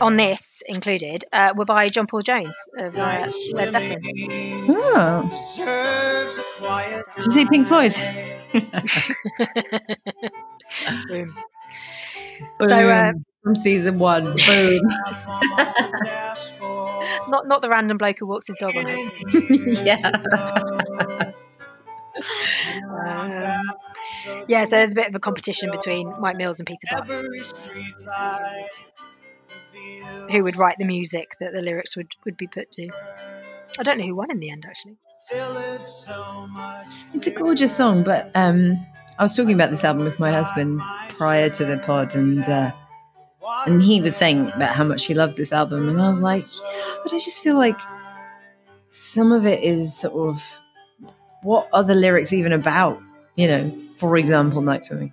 [0.00, 4.66] on this included, uh, were by John Paul Jones of uh, Led Zeppelin.
[4.68, 5.28] Oh.
[7.16, 7.94] Did you see Pink Floyd?
[12.58, 12.68] Boom.
[12.68, 12.68] Boom.
[12.68, 13.12] So, uh,
[13.42, 14.24] from season one.
[14.24, 14.36] Boom.
[17.28, 19.82] not not the random bloke who walks his dog on it.
[19.84, 21.32] yeah.
[22.84, 23.62] Um,
[24.46, 27.06] yeah, there's a bit of a competition between Mike Mills and Peter Buck,
[30.30, 32.90] who would write the music that the lyrics would, would be put to.
[33.78, 34.96] I don't know who won in the end, actually.
[37.14, 38.84] It's a gorgeous song, but um,
[39.18, 40.80] I was talking about this album with my husband
[41.14, 42.72] prior to the pod, and uh,
[43.66, 46.44] and he was saying about how much he loves this album, and I was like,
[47.02, 47.78] but I just feel like
[48.88, 50.42] some of it is sort of
[51.42, 53.00] what are the lyrics even about?
[53.36, 55.12] You know, for example, night swimming.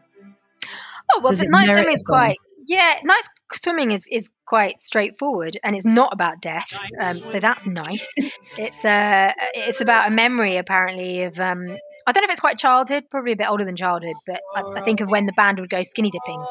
[1.12, 2.38] Oh well, night swimming is quite
[2.68, 3.00] yeah.
[3.04, 3.24] Night
[3.54, 6.72] swimming is is quite straightforward, and it's not about death.
[7.04, 8.08] Um, so that's nice.
[8.58, 11.78] it's uh, it's about a memory apparently of um,
[12.10, 14.62] I don't know if it's quite childhood, probably a bit older than childhood, but I,
[14.80, 16.44] I think of when the band would go skinny dipping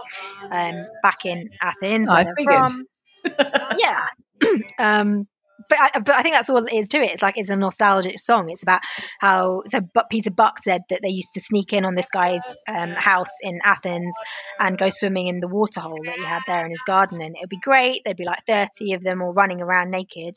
[0.53, 2.09] um, back in Athens.
[2.09, 3.77] Oh, I figured.
[3.77, 4.07] yeah.
[4.79, 5.27] um,
[5.69, 7.11] but I, but I think that's all it is to it.
[7.11, 8.51] It's like it's a nostalgic song.
[8.51, 8.83] It's about
[9.19, 9.81] how so.
[9.81, 13.39] But Peter Buck said that they used to sneak in on this guy's um, house
[13.43, 14.17] in Athens
[14.61, 17.41] and go swimming in the waterhole that he had there in his garden, and it
[17.43, 18.03] would be great.
[18.05, 20.37] There'd be like thirty of them all running around naked,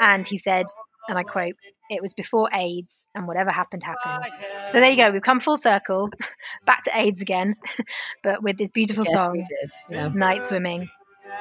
[0.00, 0.66] and he said,
[1.08, 1.54] and I quote,
[1.90, 4.32] "It was before AIDS, and whatever happened happened."
[4.72, 5.10] So there you go.
[5.10, 6.10] We've come full circle,
[6.66, 7.54] back to AIDS again,
[8.22, 9.44] but with this beautiful Yes, song.
[9.90, 10.10] Yeah.
[10.14, 10.88] "Night Swimming."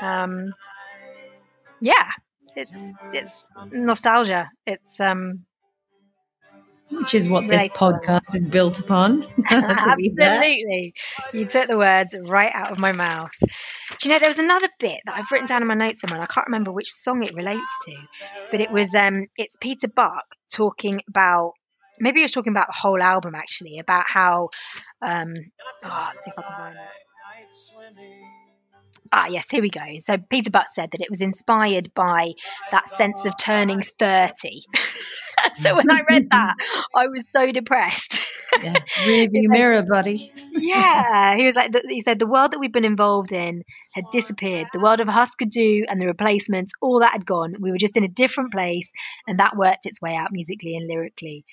[0.01, 0.53] Um,
[1.82, 2.07] yeah,
[2.55, 2.72] it's
[3.14, 4.49] it's nostalgia.
[4.66, 5.45] It's um
[6.92, 9.22] Which is what this podcast is built upon.
[9.52, 10.30] To be fair.
[10.30, 10.94] absolutely.
[11.34, 13.32] You put the words right out of my mouth.
[13.39, 16.20] Do you know there was another bit that I've written down in my notes somewhere?
[16.20, 17.96] and I can't remember which song it relates to,
[18.52, 21.54] but it was um it's Peter Buck talking about.
[22.00, 24.50] Maybe he was talking about the whole album actually, about how
[25.02, 25.34] um
[25.86, 28.41] oh, see if I can find it.
[29.12, 29.82] Ah, yes, here we go.
[29.99, 32.30] So Peter Buck said that it was inspired by
[32.72, 34.62] that sense of turning 30.
[35.53, 36.55] so when I read that,
[36.95, 38.22] I was so depressed.
[38.62, 38.74] Yeah.
[38.74, 40.32] Rearview mirror, buddy.
[40.51, 44.68] yeah, he was like, he said the world that we've been involved in had disappeared.
[44.72, 47.55] The world of Husker Du and the replacements, all that had gone.
[47.59, 48.91] We were just in a different place,
[49.28, 51.43] and that worked its way out musically and lyrically.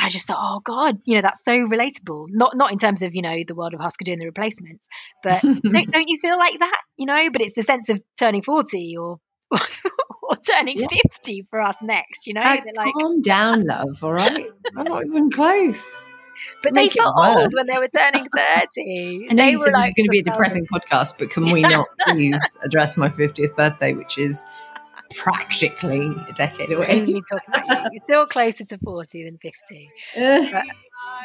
[0.00, 2.26] I just thought, oh God, you know, that's so relatable.
[2.30, 4.88] Not not in terms of you know the world of Husker and the replacements,
[5.22, 6.80] but don't, don't you feel like that?
[6.96, 9.18] You know, but it's the sense of turning forty or
[9.52, 10.86] or turning Yeah.
[10.88, 12.26] fifty for us next.
[12.26, 14.02] You know, Uh, like, calm down, love.
[14.02, 16.06] All right, I'm not even close.
[16.62, 19.26] but they make felt old when they were turning thirty.
[19.30, 21.18] I know they you were said this like is going to be a depressing podcast,
[21.18, 24.42] but can we not please address my 50th birthday, which is
[25.16, 27.00] practically a decade away?
[27.00, 27.90] Only talking about you.
[27.94, 29.90] You're still closer to 40 than 50.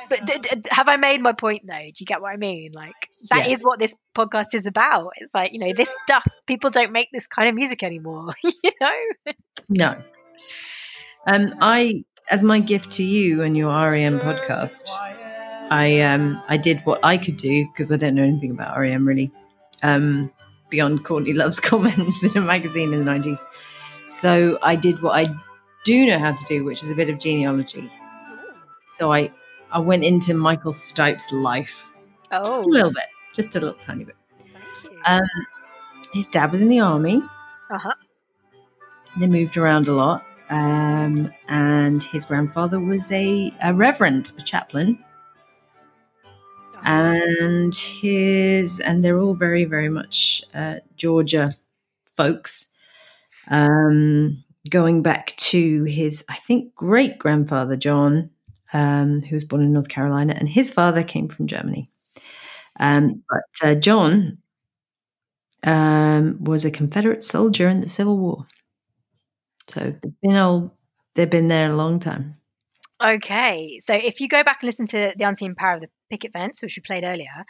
[0.09, 1.73] But d- d- have I made my point though?
[1.73, 2.71] Do you get what I mean?
[2.73, 2.93] Like,
[3.29, 3.63] that is Yes.
[3.63, 5.11] what this podcast is about.
[5.17, 8.71] It's like, you know, this stuff, people don't make this kind of music anymore, you
[8.81, 9.33] know?
[9.69, 9.95] no.
[11.27, 14.89] Um, I, as my gift to you and your REM podcast,
[15.71, 19.07] I um, I did what I could do because I don't know anything about REM
[19.07, 19.31] really,
[19.83, 20.31] um,
[20.69, 23.43] beyond Courtney Love's comments in a magazine in the nineties.
[24.09, 25.27] So I did what I
[25.85, 27.89] do know how to do, which is a bit of genealogy.
[28.87, 29.31] So I
[29.71, 31.89] I went into Michael Stipe's life
[32.43, 33.05] just Oh, a little bit,
[33.35, 34.15] just a little tiny bit.
[35.05, 35.21] Um,
[36.13, 37.21] his dad was in the army.
[37.69, 37.93] uh-huh.
[39.17, 40.25] They moved around a lot.
[40.49, 44.97] Um, and his grandfather was a, a reverend, a chaplain.
[46.83, 51.51] And his, and they're all very, very much uh, Georgia
[52.15, 52.68] folks.
[53.49, 58.29] Um, going back to his, I think, great grandfather, John,
[58.73, 61.89] um, who was born in North Carolina, and his father came from Germany.
[62.79, 64.37] Um, but uh, John
[65.63, 68.45] um, was a Confederate soldier in the Civil War.
[69.67, 70.71] So they've been old,
[71.15, 72.35] they've been there a long time.
[73.01, 76.33] Okay, so if you go back and listen to the Unseen Power of the Picket
[76.33, 77.45] Fence, which we played earlier,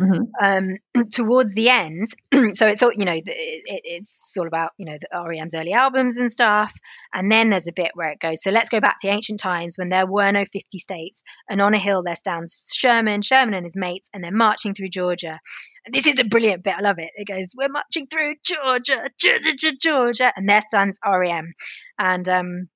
[0.00, 0.22] mm-hmm.
[0.42, 2.06] um, towards the end,
[2.54, 6.18] so it's all you know, it, it's all about you know the REM's early albums
[6.18, 6.74] and stuff,
[7.12, 8.42] and then there's a bit where it goes.
[8.42, 11.74] So let's go back to ancient times when there were no 50 states, and on
[11.74, 15.40] a hill there stands Sherman, Sherman and his mates, and they're marching through Georgia.
[15.86, 16.74] And this is a brilliant bit.
[16.76, 17.10] I love it.
[17.14, 21.52] It goes, "We're marching through Georgia, Georgia, Georgia," and there stands REM,
[21.98, 22.68] and um,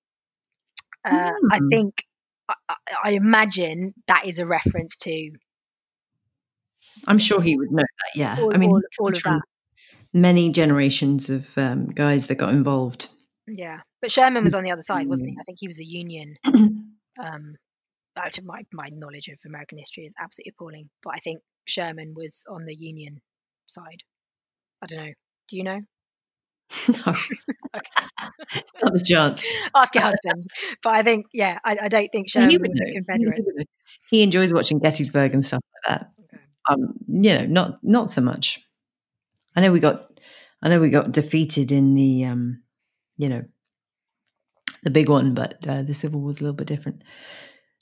[1.05, 1.35] uh, mm.
[1.51, 1.69] I hmm.
[1.69, 2.05] think
[2.49, 2.55] I,
[3.05, 5.31] I imagine that is a reference to.
[7.07, 8.19] I'm sure he would know that.
[8.19, 9.43] Yeah, all, I mean, all, all of that.
[10.13, 13.09] Many generations of um, guys that got involved.
[13.47, 15.37] Yeah, but Sherman was on the other side, wasn't he?
[15.39, 16.37] I think he was a Union.
[16.45, 17.57] um,
[18.17, 22.15] out of my my knowledge of American history is absolutely appalling, but I think Sherman
[22.15, 23.21] was on the Union
[23.67, 24.03] side.
[24.83, 25.13] I don't know.
[25.49, 25.81] Do you know?
[27.07, 27.17] No.
[28.83, 29.45] Not a chance.
[29.75, 30.43] Ask your husband.
[30.83, 32.93] But I think, yeah, I, I don't think Sherman he would know.
[32.93, 33.43] Confederate.
[34.11, 36.11] He, he, enjoys watching Gettysburg and stuff like that.
[36.25, 36.43] Okay.
[36.69, 38.61] Um, you know, not not so much.
[39.57, 40.21] I know we got,
[40.63, 42.63] I know we got defeated in the, um,
[43.17, 43.43] you know,
[44.83, 47.03] the big one, but uh, the Civil War was a little bit different.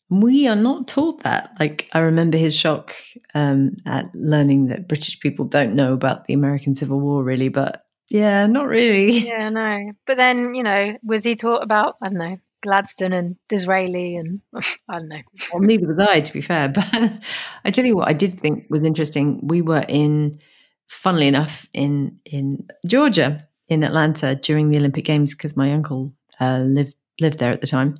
[0.08, 1.50] We are not taught that.
[1.58, 2.94] Like I remember his shock
[3.34, 7.85] um, at learning that British people don't know about the American Civil War, really, but
[8.10, 9.18] yeah, not really.
[9.26, 9.92] Yeah, no.
[10.06, 14.40] But then, you know, was he taught about, I don't know, Gladstone and Disraeli and
[14.88, 15.20] I don't know.
[15.52, 16.68] Well, neither was I, to be fair.
[16.74, 17.20] But
[17.64, 19.40] I tell you what, I did think was interesting.
[19.42, 20.40] We were in,
[20.88, 26.58] funnily enough, in in Georgia, in Atlanta during the Olympic Games because my uncle uh,
[26.58, 27.94] lived lived there at the time,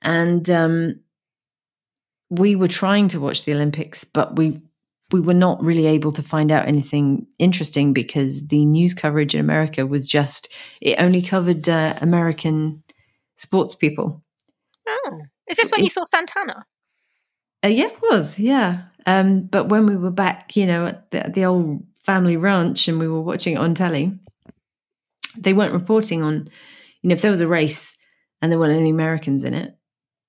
[0.00, 1.00] and um,
[2.30, 4.60] we were trying to watch the Olympics, but we
[5.12, 9.40] we were not really able to find out anything interesting because the news coverage in
[9.40, 12.82] America was just it only covered uh, American
[13.36, 14.22] sports people.
[14.88, 16.64] Oh, is this when it, you saw Santana?
[17.64, 18.38] Uh, yeah, it was.
[18.38, 18.74] Yeah,
[19.06, 22.98] um, but when we were back, you know, at the, the old family ranch and
[22.98, 24.18] we were watching it on telly,
[25.36, 26.48] they weren't reporting on.
[27.02, 27.98] You know, if there was a race
[28.40, 29.76] and there weren't any Americans in it,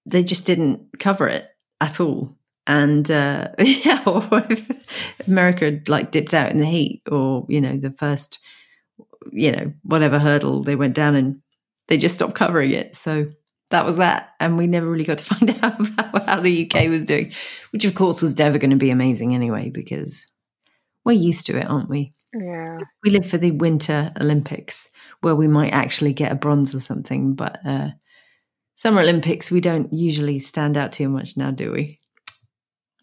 [0.06, 1.48] they just didn't cover it
[1.80, 2.36] at all
[2.68, 4.70] and uh, yeah, or if
[5.28, 8.40] America had like dipped out in the heat, or you know, the first,
[9.32, 11.42] you know, whatever hurdle they went down and
[11.88, 12.96] they just stopped covering it.
[12.96, 13.28] So
[13.70, 16.90] that was that, and we never really got to find out about how the UK
[16.90, 17.32] was doing,
[17.72, 20.28] which of course was never going to be amazing anyway, because
[21.06, 22.14] we're used to it, aren't we?
[22.34, 24.90] Yeah, we live for the Winter Olympics
[25.22, 27.90] where we might actually get a bronze or something, but uh,
[28.76, 32.00] Summer Olympics we don't usually stand out too much now, do we?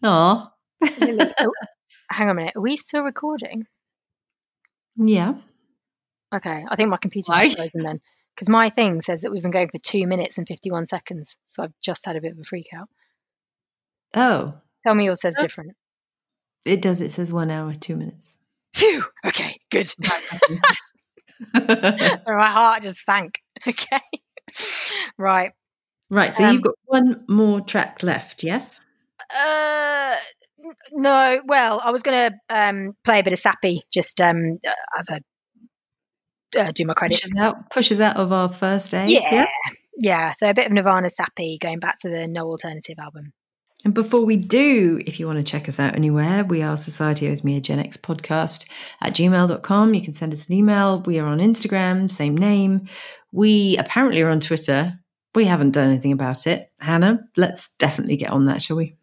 [0.03, 0.45] Oh.
[0.81, 2.55] hang on a minute.
[2.55, 3.65] Are we still recording?
[4.97, 5.35] Yeah.
[6.33, 6.65] Okay.
[6.67, 8.01] I think my computer's frozen then.
[8.35, 11.37] Because my thing says that we've been going for two minutes and 51 seconds.
[11.49, 12.89] So I've just had a bit of a freak out.
[14.15, 14.53] Oh.
[14.83, 15.41] Tell me yours says oh.
[15.41, 15.75] different.
[16.65, 17.01] It does.
[17.01, 18.37] It says one hour, two minutes.
[18.73, 19.03] Phew.
[19.25, 19.57] Okay.
[19.69, 19.91] Good.
[21.53, 23.39] my heart just sank.
[23.67, 24.01] Okay.
[25.17, 25.51] right.
[26.09, 26.35] Right.
[26.35, 28.79] So um, you've got one more track left, yes?
[29.37, 30.15] Uh,
[30.91, 31.41] no.
[31.45, 35.09] Well, I was going to um, play a bit of Sappy just um, uh, as
[35.09, 35.19] a
[36.59, 37.21] uh, do my credits.
[37.21, 39.07] Pushes out, pushes out of our first day.
[39.07, 39.29] Yeah.
[39.31, 39.45] yeah.
[39.97, 40.31] Yeah.
[40.31, 43.33] So a bit of Nirvana Sappy going back to the No Alternative album.
[43.83, 47.27] And before we do, if you want to check us out anywhere, we are Society
[47.29, 48.69] Owes Me a Gen X podcast
[49.01, 49.93] at gmail.com.
[49.95, 51.01] You can send us an email.
[51.01, 52.87] We are on Instagram, same name.
[53.31, 54.99] We apparently are on Twitter.
[55.33, 56.71] We haven't done anything about it.
[56.79, 58.97] Hannah, let's definitely get on that, shall we?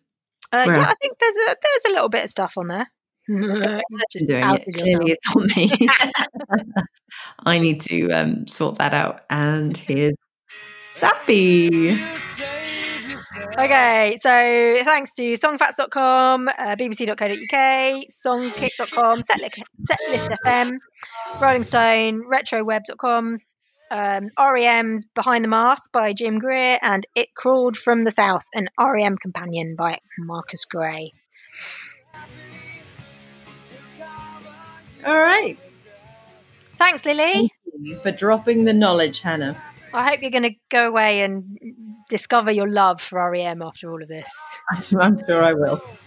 [0.52, 2.90] Uh, yeah, I think there's a there's a little bit of stuff on there.
[4.10, 4.74] Just doing it.
[4.74, 5.70] Clearly, it's on me.
[7.44, 9.20] I need to um, sort that out.
[9.28, 10.14] And here's
[10.78, 12.00] Sappy.
[13.58, 14.30] Okay, so
[14.84, 20.78] thanks to songfacts.com, uh, bbc.co.uk, songkick.com, setlist FM,
[21.40, 23.38] Rolling Stone, retroweb.com,
[23.90, 28.68] um, REM's Behind the Mask by Jim Greer, and It Crawled from the South, an
[28.78, 31.12] REM companion by Marcus Gray.
[35.06, 35.58] All right.
[36.78, 37.32] Thanks, Lily.
[37.32, 39.56] Thank you for dropping the knowledge, Hannah.
[39.94, 41.58] I hope you're going to go away and
[42.10, 44.30] discover your love for REM after all of this.
[45.00, 45.82] I'm sure I will.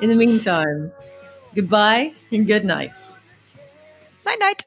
[0.00, 0.92] In the meantime,
[1.54, 3.08] goodbye and good night.
[4.24, 4.66] Night night.